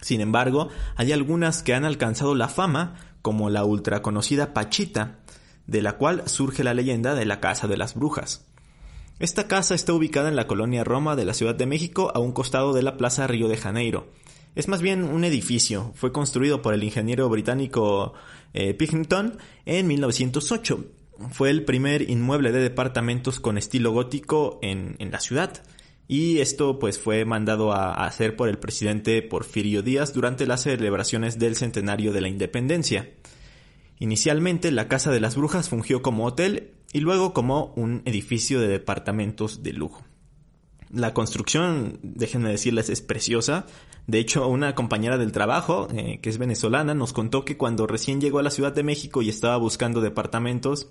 Sin 0.00 0.20
embargo, 0.20 0.68
hay 0.94 1.12
algunas 1.12 1.62
que 1.62 1.74
han 1.74 1.84
alcanzado 1.84 2.34
la 2.34 2.48
fama, 2.48 2.96
como 3.22 3.50
la 3.50 3.64
ultra 3.64 4.02
conocida 4.02 4.54
Pachita, 4.54 5.18
de 5.66 5.82
la 5.82 5.94
cual 5.96 6.28
surge 6.28 6.62
la 6.62 6.74
leyenda 6.74 7.14
de 7.14 7.24
la 7.24 7.40
Casa 7.40 7.66
de 7.66 7.76
las 7.76 7.94
Brujas. 7.94 8.46
Esta 9.18 9.48
casa 9.48 9.74
está 9.74 9.94
ubicada 9.94 10.28
en 10.28 10.36
la 10.36 10.46
colonia 10.46 10.84
Roma 10.84 11.16
de 11.16 11.24
la 11.24 11.34
Ciudad 11.34 11.54
de 11.54 11.66
México 11.66 12.12
a 12.14 12.20
un 12.20 12.32
costado 12.32 12.74
de 12.74 12.82
la 12.82 12.96
Plaza 12.96 13.26
Río 13.26 13.48
de 13.48 13.56
Janeiro. 13.56 14.12
Es 14.56 14.68
más 14.68 14.80
bien 14.80 15.04
un 15.04 15.22
edificio, 15.22 15.92
fue 15.94 16.12
construido 16.12 16.62
por 16.62 16.72
el 16.72 16.82
ingeniero 16.82 17.28
británico 17.28 18.14
eh, 18.54 18.74
en 19.66 19.86
1908. 19.86 20.84
Fue 21.30 21.50
el 21.50 21.66
primer 21.66 22.08
inmueble 22.08 22.52
de 22.52 22.60
departamentos 22.60 23.38
con 23.38 23.58
estilo 23.58 23.92
gótico 23.92 24.58
en, 24.62 24.96
en 24.98 25.10
la 25.10 25.20
ciudad. 25.20 25.62
Y 26.08 26.38
esto 26.38 26.78
pues 26.78 26.98
fue 26.98 27.26
mandado 27.26 27.74
a, 27.74 28.06
hacer 28.06 28.34
por 28.34 28.48
el 28.48 28.56
presidente 28.56 29.20
Porfirio 29.20 29.82
Díaz 29.82 30.14
durante 30.14 30.46
las 30.46 30.62
celebraciones 30.62 31.38
del 31.38 31.54
centenario 31.54 32.14
de 32.14 32.22
la 32.22 32.28
independencia. 32.28 33.10
Inicialmente 33.98 34.70
la 34.70 34.88
Casa 34.88 35.10
de 35.10 35.20
las 35.20 35.36
Brujas 35.36 35.68
fungió 35.68 36.00
como 36.00 36.24
hotel 36.24 36.70
y 36.94 37.00
luego 37.00 37.34
como 37.34 37.74
un 37.76 38.00
edificio 38.06 38.58
de 38.58 38.68
departamentos 38.68 39.62
de 39.62 39.74
lujo. 39.74 40.05
La 40.90 41.14
construcción, 41.14 41.98
déjenme 42.02 42.50
decirles, 42.50 42.90
es 42.90 43.00
preciosa. 43.00 43.66
De 44.06 44.18
hecho, 44.18 44.46
una 44.46 44.74
compañera 44.74 45.18
del 45.18 45.32
trabajo, 45.32 45.88
eh, 45.92 46.20
que 46.22 46.30
es 46.30 46.38
venezolana, 46.38 46.94
nos 46.94 47.12
contó 47.12 47.44
que 47.44 47.56
cuando 47.56 47.86
recién 47.86 48.20
llegó 48.20 48.38
a 48.38 48.42
la 48.42 48.50
Ciudad 48.50 48.72
de 48.72 48.84
México 48.84 49.20
y 49.20 49.28
estaba 49.28 49.56
buscando 49.56 50.00
departamentos, 50.00 50.88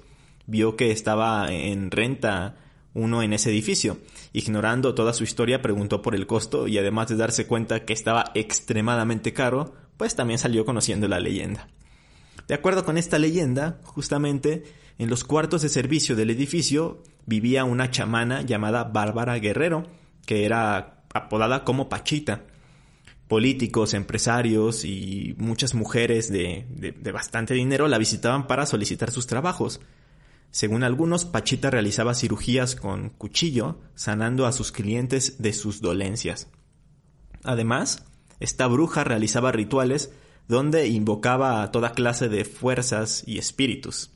vio 0.47 0.75
que 0.75 0.91
estaba 0.91 1.51
en 1.51 1.91
renta 1.91 2.58
uno 2.93 3.21
en 3.21 3.34
ese 3.34 3.51
edificio. 3.51 3.97
Ignorando 4.34 4.95
toda 4.95 5.13
su 5.13 5.23
historia, 5.23 5.62
preguntó 5.62 6.01
por 6.01 6.15
el 6.15 6.27
costo 6.27 6.67
y 6.67 6.77
además 6.77 7.08
de 7.10 7.17
darse 7.17 7.47
cuenta 7.47 7.86
que 7.86 7.93
estaba 7.93 8.31
extremadamente 8.34 9.34
caro, 9.34 9.73
pues 9.97 10.15
también 10.15 10.39
salió 10.39 10.65
conociendo 10.65 11.08
la 11.08 11.19
leyenda. 11.19 11.67
De 12.47 12.53
acuerdo 12.53 12.86
con 12.86 12.97
esta 12.97 13.19
leyenda, 13.19 13.79
justamente 13.84 14.63
en 14.97 15.10
los 15.10 15.23
cuartos 15.23 15.62
de 15.62 15.69
servicio 15.69 16.15
del 16.15 16.29
edificio 16.29 17.01
vivía 17.25 17.63
una 17.63 17.91
chamana 17.91 18.41
llamada 18.41 18.83
Bárbara 18.83 19.38
Guerrero, 19.39 19.83
que 20.25 20.45
era 20.45 21.03
apodada 21.13 21.63
como 21.63 21.89
Pachita. 21.89 22.43
Políticos, 23.27 23.95
empresarios 23.95 24.85
y 24.85 25.35
muchas 25.39 25.73
mujeres 25.73 26.31
de, 26.31 26.67
de, 26.69 27.11
bastante 27.11 27.55
dinero 27.55 27.88
la 27.88 27.97
visitaban 27.97 28.45
para 28.45 28.67
solicitar 28.67 29.09
sus 29.09 29.25
trabajos. 29.25 29.81
Según 30.51 30.83
algunos, 30.83 31.25
Pachita 31.25 31.71
realizaba 31.71 32.13
cirugías 32.13 32.75
con 32.75 33.09
cuchillo, 33.09 33.79
sanando 33.95 34.45
a 34.45 34.51
sus 34.51 34.71
clientes 34.71 35.41
de 35.41 35.53
sus 35.53 35.81
dolencias. 35.81 36.49
Además, 37.43 38.05
esta 38.39 38.67
bruja 38.67 39.03
realizaba 39.03 39.51
rituales 39.51 40.11
donde 40.47 40.88
invocaba 40.88 41.63
a 41.63 41.71
toda 41.71 41.93
clase 41.93 42.29
de 42.29 42.45
fuerzas 42.45 43.23
y 43.25 43.39
espíritus. 43.39 44.14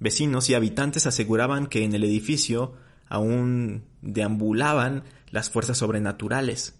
Vecinos 0.00 0.48
y 0.50 0.54
habitantes 0.54 1.06
aseguraban 1.06 1.66
que 1.66 1.84
en 1.84 1.94
el 1.94 2.04
edificio 2.04 2.72
aún 3.06 3.84
deambulaban 4.00 5.04
las 5.30 5.50
fuerzas 5.50 5.78
sobrenaturales. 5.78 6.74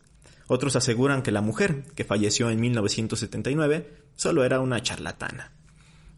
Otros 0.47 0.75
aseguran 0.75 1.23
que 1.23 1.31
la 1.31 1.43
mujer, 1.43 1.85
que 1.95 2.05
falleció 2.05 2.51
en 2.51 2.61
1979, 2.61 3.93
solo 4.17 4.43
era 4.45 4.61
una 4.61 4.83
charlatana. 4.83 5.53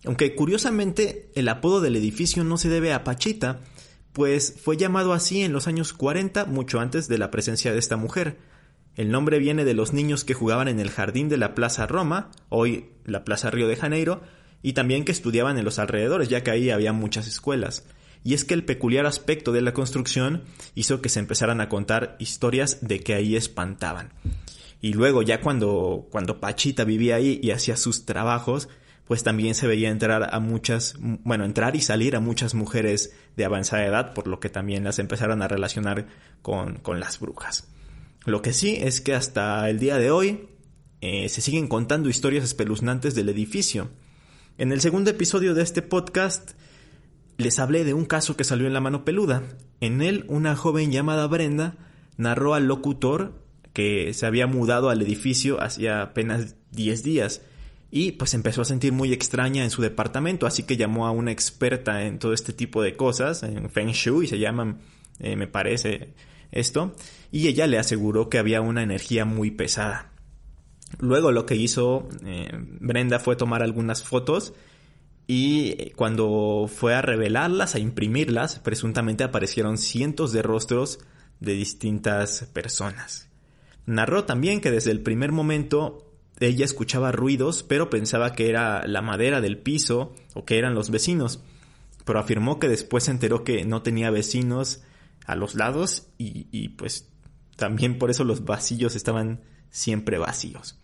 Aunque 0.05 0.35
curiosamente 0.35 1.31
el 1.35 1.49
apodo 1.49 1.81
del 1.81 1.97
edificio 1.97 2.45
no 2.45 2.57
se 2.57 2.69
debe 2.69 2.93
a 2.93 3.05
Pachita, 3.05 3.61
pues 4.13 4.55
fue 4.63 4.77
llamado 4.77 5.13
así 5.13 5.43
en 5.43 5.53
los 5.53 5.67
años 5.67 5.93
40, 5.93 6.45
mucho 6.47 6.81
antes 6.81 7.09
de 7.09 7.19
la 7.19 7.31
presencia 7.31 7.73
de 7.73 7.79
esta 7.79 7.97
mujer. 7.97 8.39
El 8.95 9.11
nombre 9.11 9.39
viene 9.39 9.65
de 9.65 9.75
los 9.75 9.93
niños 9.93 10.25
que 10.25 10.35
jugaban 10.35 10.69
en 10.69 10.81
el 10.81 10.91
jardín 10.91 11.29
de 11.29 11.39
la 11.39 11.55
Plaza 11.55 11.87
Roma, 11.87 12.31
hoy 12.49 12.91
la 13.05 13.25
Plaza 13.25 13.51
Río 13.51 13.69
de 13.69 13.77
Janeiro, 13.77 14.23
y 14.63 14.73
también 14.73 15.05
que 15.05 15.13
estudiaban 15.13 15.59
en 15.59 15.65
los 15.65 15.79
alrededores, 15.79 16.29
ya 16.29 16.43
que 16.43 16.51
ahí 16.51 16.71
había 16.71 16.93
muchas 16.93 17.27
escuelas. 17.27 17.85
Y 18.25 18.35
es 18.35 18.45
que 18.45 18.55
el 18.55 18.65
peculiar 18.65 19.07
aspecto 19.07 19.53
de 19.53 19.63
la 19.63 19.75
construcción 19.75 20.45
hizo 20.75 21.03
que 21.03 21.09
se 21.09 21.19
empezaran 21.19 21.61
a 21.61 21.69
contar 21.69 22.17
historias 22.21 22.79
de 22.81 23.01
que 23.01 23.15
ahí 23.15 23.35
espantaban. 23.35 24.13
Y 24.81 24.93
luego 24.93 25.23
ya 25.23 25.41
cuando, 25.41 26.07
cuando 26.11 26.41
Pachita 26.41 26.85
vivía 26.85 27.17
ahí 27.17 27.41
y 27.43 27.51
hacía 27.51 27.77
sus 27.77 28.05
trabajos, 28.05 28.69
pues 29.07 29.25
también 29.25 29.55
se 29.55 29.67
veía 29.67 29.91
entrar 29.91 30.35
a 30.35 30.41
muchas, 30.41 30.95
bueno, 30.99 31.45
entrar 31.45 31.75
y 31.77 31.81
salir 31.81 32.15
a 32.15 32.21
muchas 32.21 32.55
mujeres 32.55 33.13
de 33.37 33.45
avanzada 33.45 33.85
edad, 33.85 34.15
por 34.15 34.27
lo 34.27 34.41
que 34.41 34.49
también 34.49 34.85
las 34.85 34.99
empezaron 34.99 35.43
a 35.43 35.49
relacionar 35.49 36.07
con, 36.43 36.77
con 36.77 37.01
las 37.01 37.19
brujas. 37.19 37.69
Lo 38.25 38.43
que 38.43 38.53
sí 38.53 38.79
es 38.81 39.01
que 39.01 39.15
hasta 39.15 39.69
el 39.69 39.81
día 39.81 39.99
de 39.99 40.11
hoy 40.13 40.49
eh, 41.01 41.29
se 41.29 41.41
siguen 41.41 41.67
contando 41.67 42.09
historias 42.09 42.45
espeluznantes 42.45 43.15
del 43.15 43.29
edificio. 43.29 43.91
En 44.59 44.71
el 44.71 44.83
segundo 44.83 45.11
episodio 45.11 45.55
de 45.55 45.63
este 45.63 45.81
podcast 45.81 46.53
les 47.39 47.59
hablé 47.59 47.85
de 47.85 47.95
un 47.95 48.05
caso 48.05 48.37
que 48.37 48.45
salió 48.45 48.67
en 48.67 48.75
la 48.75 48.83
mano 48.83 49.03
peluda. 49.03 49.43
En 49.81 50.03
él 50.03 50.27
una 50.29 50.57
joven 50.57 50.93
llamada 50.93 51.27
Brenda 51.27 51.77
narró 52.19 52.53
al 52.53 52.67
locutor 52.67 53.33
que 53.73 54.13
se 54.13 54.27
había 54.27 54.47
mudado 54.47 54.91
al 54.91 55.01
edificio 55.01 55.63
hacía 55.63 56.03
apenas 56.03 56.57
10 56.73 57.03
días 57.03 57.41
y 57.91 58.13
pues 58.13 58.35
empezó 58.35 58.61
a 58.61 58.67
sentir 58.67 58.93
muy 58.93 59.15
extraña 59.15 59.65
en 59.65 59.71
su 59.71 59.81
departamento, 59.81 60.47
así 60.47 60.65
que 60.65 60.77
llamó 60.77 61.07
a 61.07 61.13
una 61.13 61.33
experta 61.33 62.05
en 62.05 62.19
todo 62.19 62.35
este 62.35 62.53
tipo 62.53 62.83
de 62.83 62.95
cosas, 62.95 63.43
en 63.43 63.71
Feng 63.71 63.93
Shui 63.93 64.27
se 64.27 64.39
llaman, 64.39 64.81
eh, 65.19 65.37
me 65.37 65.47
parece 65.47 66.13
esto, 66.53 66.95
y 67.31 67.49
ella 67.49 67.67
le 67.67 67.79
aseguró 67.79 68.29
que 68.29 68.39
había 68.39 68.61
una 68.61 68.83
energía 68.83 69.25
muy 69.25 69.51
pesada. 69.51 70.12
Luego 70.99 71.33
lo 71.33 71.47
que 71.47 71.57
hizo 71.57 72.09
eh, 72.25 72.51
Brenda 72.53 73.19
fue 73.19 73.37
tomar 73.37 73.63
algunas 73.63 74.03
fotos 74.03 74.55
y 75.27 75.91
cuando 75.91 76.69
fue 76.69 76.95
a 76.95 77.03
revelarlas, 77.03 77.75
a 77.75 77.79
imprimirlas, 77.79 78.59
presuntamente 78.59 79.25
aparecieron 79.25 79.79
cientos 79.79 80.33
de 80.33 80.43
rostros 80.43 80.99
de 81.41 81.55
distintas 81.55 82.49
personas. 82.53 83.29
Narró 83.87 84.25
también 84.25 84.61
que 84.61 84.71
desde 84.71 84.91
el 84.91 85.01
primer 85.01 85.33
momento 85.33 86.13
ella 86.39 86.65
escuchaba 86.65 87.13
ruidos, 87.13 87.63
pero 87.63 87.91
pensaba 87.91 88.33
que 88.33 88.49
era 88.49 88.87
la 88.87 89.03
madera 89.03 89.41
del 89.41 89.59
piso 89.59 90.15
o 90.35 90.45
que 90.45 90.59
eran 90.59 90.75
los 90.75 90.91
vecinos. 90.91 91.43
Pero 92.05 92.19
afirmó 92.19 92.59
que 92.59 92.69
después 92.69 93.05
se 93.05 93.13
enteró 93.13 93.45
que 93.45 93.65
no 93.65 93.83
tenía 93.83 94.11
vecinos 94.11 94.83
a 95.25 95.37
los 95.37 95.55
lados 95.55 96.09
y, 96.19 96.49
y 96.51 96.71
pues 96.71 97.09
también 97.57 97.99
por 97.99 98.11
eso 98.11 98.25
los 98.25 98.45
vasillos 98.45 98.97
estaban 98.97 99.41
siempre 99.71 100.19
vacíos. 100.19 100.82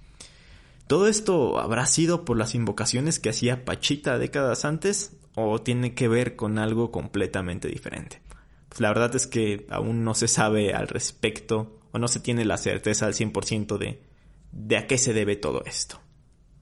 ¿Todo 0.88 1.06
esto 1.06 1.60
habrá 1.60 1.86
sido 1.86 2.24
por 2.24 2.36
las 2.36 2.56
invocaciones 2.56 3.20
que 3.20 3.30
hacía 3.30 3.64
Pachita 3.64 4.18
décadas 4.18 4.64
antes 4.64 5.16
o 5.36 5.60
tiene 5.60 5.94
que 5.94 6.08
ver 6.08 6.34
con 6.34 6.58
algo 6.58 6.90
completamente 6.90 7.68
diferente? 7.68 8.20
Pues 8.68 8.80
la 8.80 8.88
verdad 8.88 9.14
es 9.14 9.28
que 9.28 9.66
aún 9.70 10.02
no 10.02 10.14
se 10.14 10.26
sabe 10.26 10.74
al 10.74 10.88
respecto 10.88 11.78
o 11.92 11.98
no 11.98 12.08
se 12.08 12.18
tiene 12.18 12.44
la 12.44 12.58
certeza 12.58 13.06
al 13.06 13.14
100% 13.14 13.78
de 13.78 14.08
de 14.52 14.76
a 14.76 14.86
qué 14.86 14.98
se 14.98 15.12
debe 15.12 15.36
todo 15.36 15.62
esto. 15.64 16.00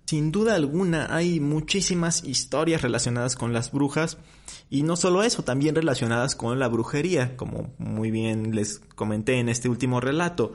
Sin 0.06 0.30
duda 0.30 0.54
alguna 0.54 1.14
hay 1.14 1.40
muchísimas 1.40 2.22
historias 2.22 2.82
relacionadas 2.82 3.34
con 3.34 3.52
las 3.52 3.72
brujas 3.72 4.18
y 4.70 4.84
no 4.84 4.96
solo 4.96 5.24
eso, 5.24 5.42
también 5.42 5.74
relacionadas 5.74 6.36
con 6.36 6.58
la 6.60 6.68
brujería, 6.68 7.36
como 7.36 7.74
muy 7.78 8.12
bien 8.12 8.54
les 8.54 8.78
comenté 8.94 9.40
en 9.40 9.48
este 9.48 9.68
último 9.68 10.00
relato. 10.00 10.52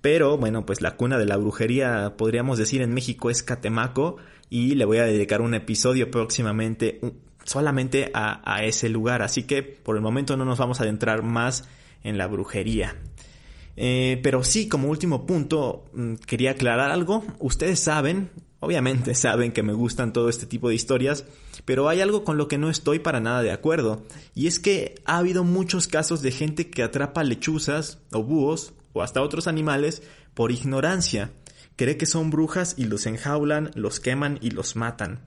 Pero 0.00 0.38
bueno, 0.38 0.64
pues 0.64 0.80
la 0.80 0.96
cuna 0.96 1.18
de 1.18 1.26
la 1.26 1.36
brujería 1.36 2.14
podríamos 2.16 2.58
decir 2.58 2.80
en 2.82 2.94
México 2.94 3.30
es 3.30 3.42
Catemaco 3.42 4.16
y 4.48 4.74
le 4.74 4.84
voy 4.84 4.98
a 4.98 5.04
dedicar 5.04 5.42
un 5.42 5.54
episodio 5.54 6.10
próximamente 6.10 7.00
solamente 7.44 8.10
a, 8.14 8.64
ese 8.64 8.88
lugar, 8.88 9.22
así 9.22 9.44
que 9.44 9.62
por 9.62 9.96
el 9.96 10.02
momento 10.02 10.36
no 10.36 10.44
nos 10.44 10.58
vamos 10.58 10.80
a 10.80 10.84
adentrar 10.84 11.22
más 11.22 11.64
en 12.02 12.18
la 12.18 12.26
brujería. 12.26 12.96
Eh, 13.76 14.20
pero 14.22 14.44
sí, 14.44 14.68
como 14.68 14.88
último 14.88 15.26
punto, 15.26 15.84
mm, 15.94 16.14
quería 16.26 16.52
aclarar 16.52 16.90
algo. 16.90 17.24
Ustedes 17.38 17.80
saben, 17.80 18.30
obviamente 18.60 19.14
saben 19.16 19.52
que 19.52 19.62
me 19.62 19.72
gustan 19.72 20.12
todo 20.12 20.28
este 20.28 20.46
tipo 20.46 20.68
de 20.68 20.74
historias, 20.74 21.24
pero 21.64 21.88
hay 21.88 22.00
algo 22.00 22.24
con 22.24 22.36
lo 22.36 22.46
que 22.46 22.58
no 22.58 22.68
estoy 22.68 22.98
para 22.98 23.20
nada 23.20 23.42
de 23.42 23.52
acuerdo. 23.52 24.02
Y 24.34 24.46
es 24.46 24.60
que 24.60 24.96
ha 25.04 25.18
habido 25.18 25.44
muchos 25.44 25.88
casos 25.88 26.22
de 26.22 26.30
gente 26.30 26.68
que 26.68 26.82
atrapa 26.82 27.24
lechuzas 27.24 27.98
o 28.12 28.22
búhos 28.22 28.74
o 28.92 29.02
hasta 29.02 29.22
otros 29.22 29.46
animales 29.46 30.02
por 30.34 30.52
ignorancia. 30.52 31.30
Cree 31.76 31.96
que 31.96 32.06
son 32.06 32.30
brujas 32.30 32.74
y 32.76 32.84
los 32.84 33.06
enjaulan, 33.06 33.70
los 33.74 34.00
queman 34.00 34.38
y 34.40 34.50
los 34.50 34.76
matan. 34.76 35.26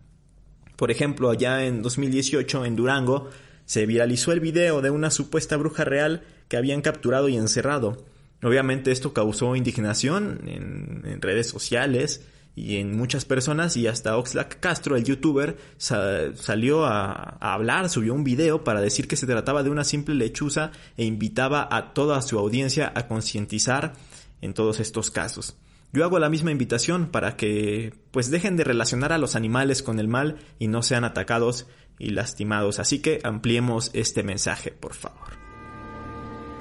Por 0.76 0.92
ejemplo, 0.92 1.30
allá 1.30 1.66
en 1.66 1.82
2018 1.82 2.66
en 2.66 2.76
Durango 2.76 3.30
se 3.66 3.86
viralizó 3.86 4.32
el 4.32 4.40
video 4.40 4.82
de 4.82 4.90
una 4.90 5.12
supuesta 5.12 5.58
bruja 5.58 5.86
real 5.86 6.24
que 6.48 6.58
habían 6.58 6.82
capturado 6.82 7.30
y 7.30 7.38
encerrado. 7.38 8.06
Obviamente 8.44 8.92
esto 8.92 9.14
causó 9.14 9.56
indignación 9.56 10.42
en, 10.46 11.22
redes 11.22 11.48
sociales 11.48 12.22
y 12.56 12.78
en 12.78 12.96
muchas 12.96 13.26
personas 13.26 13.76
y 13.78 13.88
hasta 13.88 14.18
Oxlack 14.18 14.60
Castro, 14.60 14.96
el 14.96 15.04
youtuber, 15.04 15.58
salió 15.78 16.86
a, 16.86 17.38
hablar, 17.40 17.90
subió 17.90 18.14
un 18.14 18.24
video 18.24 18.64
para 18.64 18.82
decir 18.82 19.08
que 19.08 19.16
se 19.16 19.26
trataba 19.26 19.64
de 19.64 19.72
una 19.72 19.84
simple 19.84 20.16
lechuza 20.16 20.72
e 20.96 21.06
invitaba 21.06 21.68
a 21.72 21.94
toda 21.94 22.22
su 22.22 22.38
audiencia 22.38 22.92
a 22.96 23.08
concientizar 23.08 23.94
en 24.42 24.54
todos 24.54 24.80
estos 24.80 25.10
casos. 25.10 25.58
Yo 25.94 26.04
hago 26.04 26.20
la 26.20 26.30
misma 26.30 26.52
invitación 26.52 27.08
para 27.08 27.38
que 27.38 27.94
pues 28.12 28.30
dejen 28.30 28.58
de 28.58 28.64
relacionar 28.64 29.14
a 29.14 29.18
los 29.18 29.36
animales 29.36 29.84
con 29.84 30.00
el 30.00 30.08
mal 30.08 30.38
y 30.60 30.68
no 30.68 30.84
sean 30.84 31.04
atacados 31.04 31.68
y 32.00 32.10
lastimados, 32.10 32.80
así 32.80 33.00
que 33.00 33.20
ampliemos 33.24 33.92
este 33.94 34.24
mensaje, 34.24 34.72
por 34.72 34.94
favor. 34.94 35.38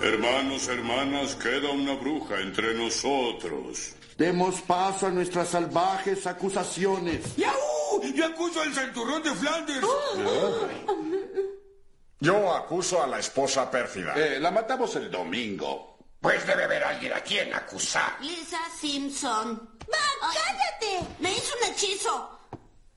Hermanos, 0.02 0.68
hermanas, 0.68 1.34
queda 1.36 1.70
una 1.70 1.94
bruja 1.94 2.40
entre 2.40 2.74
nosotros. 2.74 3.94
Demos 4.22 4.60
paso 4.60 5.08
a 5.08 5.10
nuestras 5.10 5.48
salvajes 5.48 6.28
acusaciones. 6.28 7.34
¡Yahoo! 7.34 8.00
Yo 8.14 8.24
acuso 8.24 8.60
al 8.60 8.72
cinturón 8.72 9.20
de 9.20 9.32
Flanders. 9.32 9.84
Yo 12.20 12.54
acuso 12.54 13.02
a 13.02 13.08
la 13.08 13.18
esposa 13.18 13.68
pérfida. 13.68 14.14
Eh, 14.14 14.38
la 14.38 14.52
matamos 14.52 14.94
el 14.94 15.10
domingo. 15.10 15.98
Pues 16.20 16.46
debe 16.46 16.62
haber 16.62 16.84
alguien 16.84 17.12
a 17.14 17.20
quien 17.20 17.52
acusar. 17.52 18.16
Lisa 18.20 18.60
Simpson. 18.80 19.76
¡Va, 19.92 20.28
cállate! 20.32 21.04
Me 21.18 21.32
hizo 21.32 21.56
un 21.60 21.72
hechizo. 21.72 22.38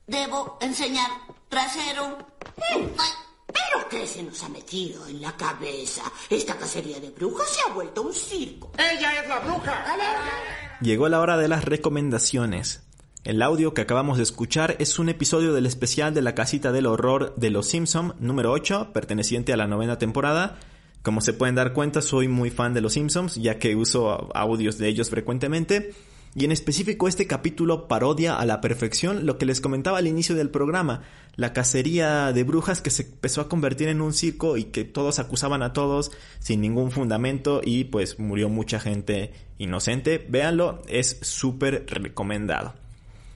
Debo 0.06 0.58
enseñar 0.60 1.10
trasero. 1.48 2.18
¿Pero 2.56 3.88
qué 3.90 4.06
se 4.06 4.22
nos 4.22 4.40
ha 4.44 4.48
metido 4.48 5.04
en 5.08 5.22
la 5.22 5.36
cabeza? 5.36 6.04
Esta 6.30 6.54
cacería 6.54 7.00
de 7.00 7.10
brujas 7.10 7.48
se 7.48 7.68
ha 7.68 7.72
vuelto 7.74 8.02
un 8.02 8.14
circo. 8.14 8.70
¡Ella 8.78 9.20
es 9.20 9.28
la 9.28 9.40
bruja! 9.40 10.65
Llegó 10.82 11.08
la 11.08 11.20
hora 11.20 11.38
de 11.38 11.48
las 11.48 11.64
recomendaciones. 11.64 12.82
El 13.24 13.40
audio 13.40 13.72
que 13.72 13.80
acabamos 13.80 14.18
de 14.18 14.22
escuchar 14.22 14.76
es 14.78 14.98
un 14.98 15.08
episodio 15.08 15.54
del 15.54 15.64
especial 15.64 16.12
de 16.12 16.20
la 16.20 16.34
casita 16.34 16.70
del 16.70 16.84
horror 16.84 17.34
de 17.36 17.48
Los 17.48 17.68
Simpson 17.68 18.14
número 18.20 18.52
8, 18.52 18.90
perteneciente 18.92 19.54
a 19.54 19.56
la 19.56 19.66
novena 19.66 19.96
temporada. 19.96 20.58
Como 21.00 21.22
se 21.22 21.32
pueden 21.32 21.54
dar 21.54 21.72
cuenta, 21.72 22.02
soy 22.02 22.28
muy 22.28 22.50
fan 22.50 22.74
de 22.74 22.82
Los 22.82 22.92
Simpsons, 22.92 23.36
ya 23.36 23.58
que 23.58 23.74
uso 23.74 24.28
audios 24.36 24.76
de 24.76 24.88
ellos 24.88 25.08
frecuentemente. 25.08 25.94
Y 26.38 26.44
en 26.44 26.52
específico 26.52 27.08
este 27.08 27.26
capítulo 27.26 27.88
parodia 27.88 28.36
a 28.36 28.44
la 28.44 28.60
perfección 28.60 29.24
lo 29.24 29.38
que 29.38 29.46
les 29.46 29.62
comentaba 29.62 29.96
al 29.96 30.06
inicio 30.06 30.34
del 30.34 30.50
programa, 30.50 31.00
la 31.34 31.54
cacería 31.54 32.30
de 32.34 32.44
brujas 32.44 32.82
que 32.82 32.90
se 32.90 33.04
empezó 33.04 33.40
a 33.40 33.48
convertir 33.48 33.88
en 33.88 34.02
un 34.02 34.12
circo 34.12 34.58
y 34.58 34.64
que 34.64 34.84
todos 34.84 35.18
acusaban 35.18 35.62
a 35.62 35.72
todos 35.72 36.12
sin 36.38 36.60
ningún 36.60 36.90
fundamento 36.90 37.62
y 37.64 37.84
pues 37.84 38.18
murió 38.18 38.50
mucha 38.50 38.78
gente 38.78 39.32
inocente. 39.56 40.26
Véanlo, 40.28 40.82
es 40.88 41.16
súper 41.22 41.86
recomendado. 41.88 42.74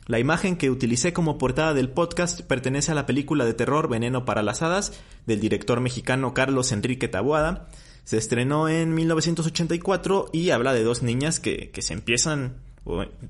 La 0.06 0.18
imagen 0.18 0.58
que 0.58 0.68
utilicé 0.68 1.14
como 1.14 1.38
portada 1.38 1.72
del 1.72 1.88
podcast 1.88 2.42
pertenece 2.42 2.92
a 2.92 2.96
la 2.96 3.06
película 3.06 3.46
de 3.46 3.54
terror 3.54 3.88
Veneno 3.88 4.26
para 4.26 4.42
las 4.42 4.60
Hadas 4.60 4.92
del 5.24 5.40
director 5.40 5.80
mexicano 5.80 6.34
Carlos 6.34 6.70
Enrique 6.70 7.08
Taboada. 7.08 7.70
Se 8.04 8.18
estrenó 8.18 8.68
en 8.68 8.92
1984 8.92 10.28
y 10.34 10.50
habla 10.50 10.74
de 10.74 10.84
dos 10.84 11.02
niñas 11.02 11.40
que, 11.40 11.70
que 11.70 11.80
se 11.80 11.94
empiezan 11.94 12.56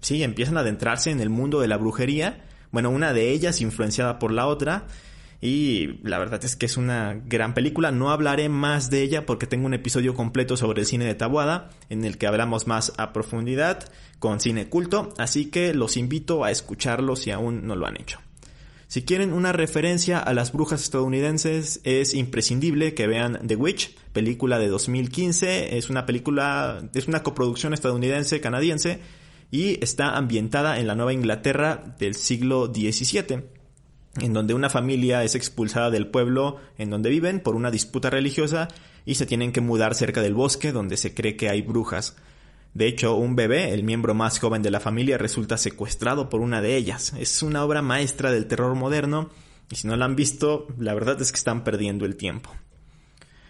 sí, 0.01 0.23
empiezan 0.23 0.57
a 0.57 0.61
adentrarse 0.61 1.11
en 1.11 1.21
el 1.21 1.31
mundo 1.31 1.61
de 1.61 1.69
la 1.69 1.77
brujería. 1.77 2.45
Bueno, 2.71 2.91
una 2.91 3.13
de 3.13 3.31
ellas 3.31 3.61
influenciada 3.61 4.19
por 4.19 4.33
la 4.33 4.47
otra. 4.47 4.87
Y 5.43 5.99
la 6.03 6.19
verdad 6.19 6.45
es 6.45 6.55
que 6.55 6.67
es 6.67 6.77
una 6.77 7.19
gran 7.25 7.55
película. 7.55 7.91
No 7.91 8.11
hablaré 8.11 8.49
más 8.49 8.91
de 8.91 9.03
ella 9.03 9.25
porque 9.25 9.47
tengo 9.47 9.67
un 9.67 9.75
episodio 9.75 10.15
completo 10.15 10.57
sobre 10.57 10.81
el 10.81 10.87
cine 10.87 11.07
de 11.07 11.15
Tabuada 11.15 11.71
en 11.89 12.05
el 12.05 12.19
que 12.19 12.27
hablamos 12.27 12.67
más 12.67 12.93
a 12.99 13.13
profundidad 13.13 13.91
con 14.19 14.41
cine 14.41 14.69
culto. 14.69 15.15
Así 15.17 15.47
que 15.47 15.73
los 15.73 15.97
invito 15.97 16.45
a 16.45 16.51
escucharlo 16.51 17.17
si 17.17 17.31
aún 17.31 17.67
no 17.67 17.75
lo 17.75 17.87
han 17.87 17.99
hecho. 17.99 18.21
Si 18.87 19.03
quieren 19.03 19.33
una 19.33 19.53
referencia 19.53 20.19
a 20.19 20.35
las 20.35 20.53
brujas 20.53 20.83
estadounidenses, 20.83 21.81
es 21.85 22.13
imprescindible 22.13 22.93
que 22.93 23.07
vean 23.07 23.39
The 23.47 23.55
Witch, 23.55 23.97
película 24.13 24.59
de 24.59 24.67
2015. 24.67 25.79
Es 25.79 25.91
una 25.91 26.07
película, 26.07 26.83
es 26.93 27.07
una 27.07 27.23
coproducción 27.23 27.73
estadounidense-canadiense 27.73 29.01
y 29.51 29.83
está 29.83 30.17
ambientada 30.17 30.79
en 30.79 30.87
la 30.87 30.95
Nueva 30.95 31.13
Inglaterra 31.13 31.95
del 31.99 32.15
siglo 32.15 32.67
XVII, 32.67 33.45
en 34.21 34.33
donde 34.33 34.55
una 34.55 34.71
familia 34.71 35.25
es 35.25 35.35
expulsada 35.35 35.91
del 35.91 36.09
pueblo 36.09 36.59
en 36.79 36.91
donde 36.91 37.11
viven 37.11 37.41
por 37.41 37.57
una 37.57 37.71
disputa 37.71 38.11
religiosa 38.11 38.69
y 39.05 39.15
se 39.15 39.27
tienen 39.27 39.53
que 39.53 39.61
mudar 39.61 39.95
cerca 39.95 40.23
del 40.23 40.35
bosque 40.35 40.73
donde 40.73 40.97
se 40.97 41.15
cree 41.15 41.37
que 41.37 41.49
hay 41.49 41.63
brujas. 41.63 42.17
De 42.75 42.87
hecho, 42.87 43.17
un 43.17 43.35
bebé, 43.35 43.73
el 43.73 43.83
miembro 43.83 44.15
más 44.15 44.39
joven 44.39 44.63
de 44.63 44.71
la 44.71 44.79
familia, 44.79 45.19
resulta 45.19 45.57
secuestrado 45.57 46.29
por 46.29 46.41
una 46.41 46.63
de 46.63 46.77
ellas. 46.77 47.13
Es 47.19 47.43
una 47.43 47.65
obra 47.65 47.83
maestra 47.83 48.31
del 48.31 48.47
terror 48.47 48.75
moderno 48.77 49.31
y 49.71 49.77
si 49.77 49.89
no 49.89 49.97
la 49.97 50.05
han 50.05 50.17
visto, 50.17 50.69
la 50.79 50.95
verdad 50.95 51.21
es 51.21 51.33
que 51.33 51.39
están 51.39 51.65
perdiendo 51.65 52.05
el 52.05 52.17
tiempo. 52.17 52.51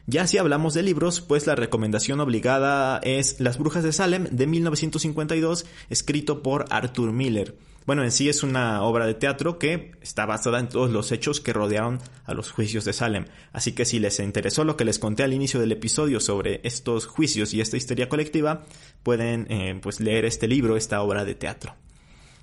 Ya 0.06 0.26
si 0.26 0.38
hablamos 0.38 0.74
de 0.74 0.82
libros, 0.82 1.20
pues 1.20 1.46
la 1.46 1.54
recomendación 1.54 2.20
obligada 2.20 3.00
es 3.02 3.38
Las 3.40 3.58
Brujas 3.58 3.84
de 3.84 3.92
Salem 3.92 4.24
de 4.30 4.46
1952, 4.46 5.66
escrito 5.88 6.42
por 6.42 6.64
Arthur 6.70 7.12
Miller. 7.12 7.56
Bueno, 7.86 8.04
en 8.04 8.12
sí 8.12 8.28
es 8.28 8.42
una 8.42 8.82
obra 8.82 9.06
de 9.06 9.14
teatro 9.14 9.58
que 9.58 9.92
está 10.00 10.26
basada 10.26 10.60
en 10.60 10.68
todos 10.68 10.90
los 10.90 11.12
hechos 11.12 11.40
que 11.40 11.52
rodearon 11.52 11.98
a 12.24 12.34
los 12.34 12.52
juicios 12.52 12.84
de 12.84 12.92
Salem. 12.92 13.24
Así 13.52 13.72
que 13.72 13.84
si 13.84 13.98
les 13.98 14.20
interesó 14.20 14.64
lo 14.64 14.76
que 14.76 14.84
les 14.84 14.98
conté 14.98 15.22
al 15.22 15.32
inicio 15.32 15.60
del 15.60 15.72
episodio 15.72 16.20
sobre 16.20 16.60
estos 16.62 17.06
juicios 17.06 17.54
y 17.54 17.60
esta 17.60 17.76
histeria 17.76 18.08
colectiva, 18.08 18.64
pueden 19.02 19.46
eh, 19.50 19.78
pues 19.82 20.00
leer 20.00 20.24
este 20.24 20.46
libro, 20.46 20.76
esta 20.76 21.02
obra 21.02 21.24
de 21.24 21.34
teatro. 21.34 21.74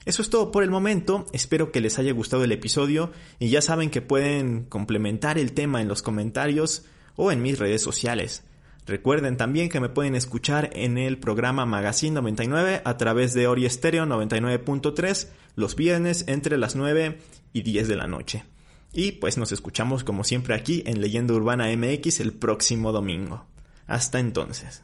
Eso 0.06 0.22
es 0.22 0.30
todo 0.30 0.52
por 0.52 0.63
el 0.63 0.70
momento, 0.70 1.26
espero 1.34 1.72
que 1.72 1.82
les 1.82 2.00
haya 2.00 2.13
gustado 2.13 2.46
el 2.46 2.54
episodio 2.54 3.12
y 3.39 3.50
ya 3.50 3.62
saben 3.62 3.89
que 3.89 4.02
pueden 4.02 4.63
complementar 4.63 5.38
el 5.38 5.52
tema 5.52 5.82
en 5.82 5.89
los 5.89 6.02
comentarios 6.02 6.86
o 7.17 7.34
en 7.34 7.41
mis 7.41 7.60
redes 7.60 7.82
sociales. 7.82 8.45
Recuerden 8.86 9.36
también 9.36 9.67
que 9.67 9.82
me 9.82 9.89
pueden 9.89 10.15
escuchar 10.15 10.69
en 10.71 10.97
el 10.97 11.17
programa 11.17 11.65
Magazine 11.65 12.13
99 12.13 12.82
a 12.86 12.95
través 12.95 13.34
de 13.34 13.47
Ori 13.47 13.69
Stereo 13.69 14.06
99.3 14.06 15.27
los 15.58 15.75
viernes 15.75 16.23
entre 16.27 16.58
las 16.58 16.77
9 16.77 17.17
y 17.51 17.63
10 17.63 17.89
de 17.89 17.95
la 17.97 18.08
noche. 18.08 18.45
Y 18.93 19.13
pues 19.13 19.38
nos 19.38 19.51
escuchamos 19.51 20.06
como 20.06 20.23
siempre 20.23 20.56
aquí 20.56 20.84
en 20.86 21.01
Leyenda 21.01 21.34
Urbana 21.34 21.67
MX 21.75 22.21
el 22.21 22.32
próximo 22.32 22.93
domingo. 22.93 23.45
Hasta 23.88 24.19
entonces. 24.19 24.84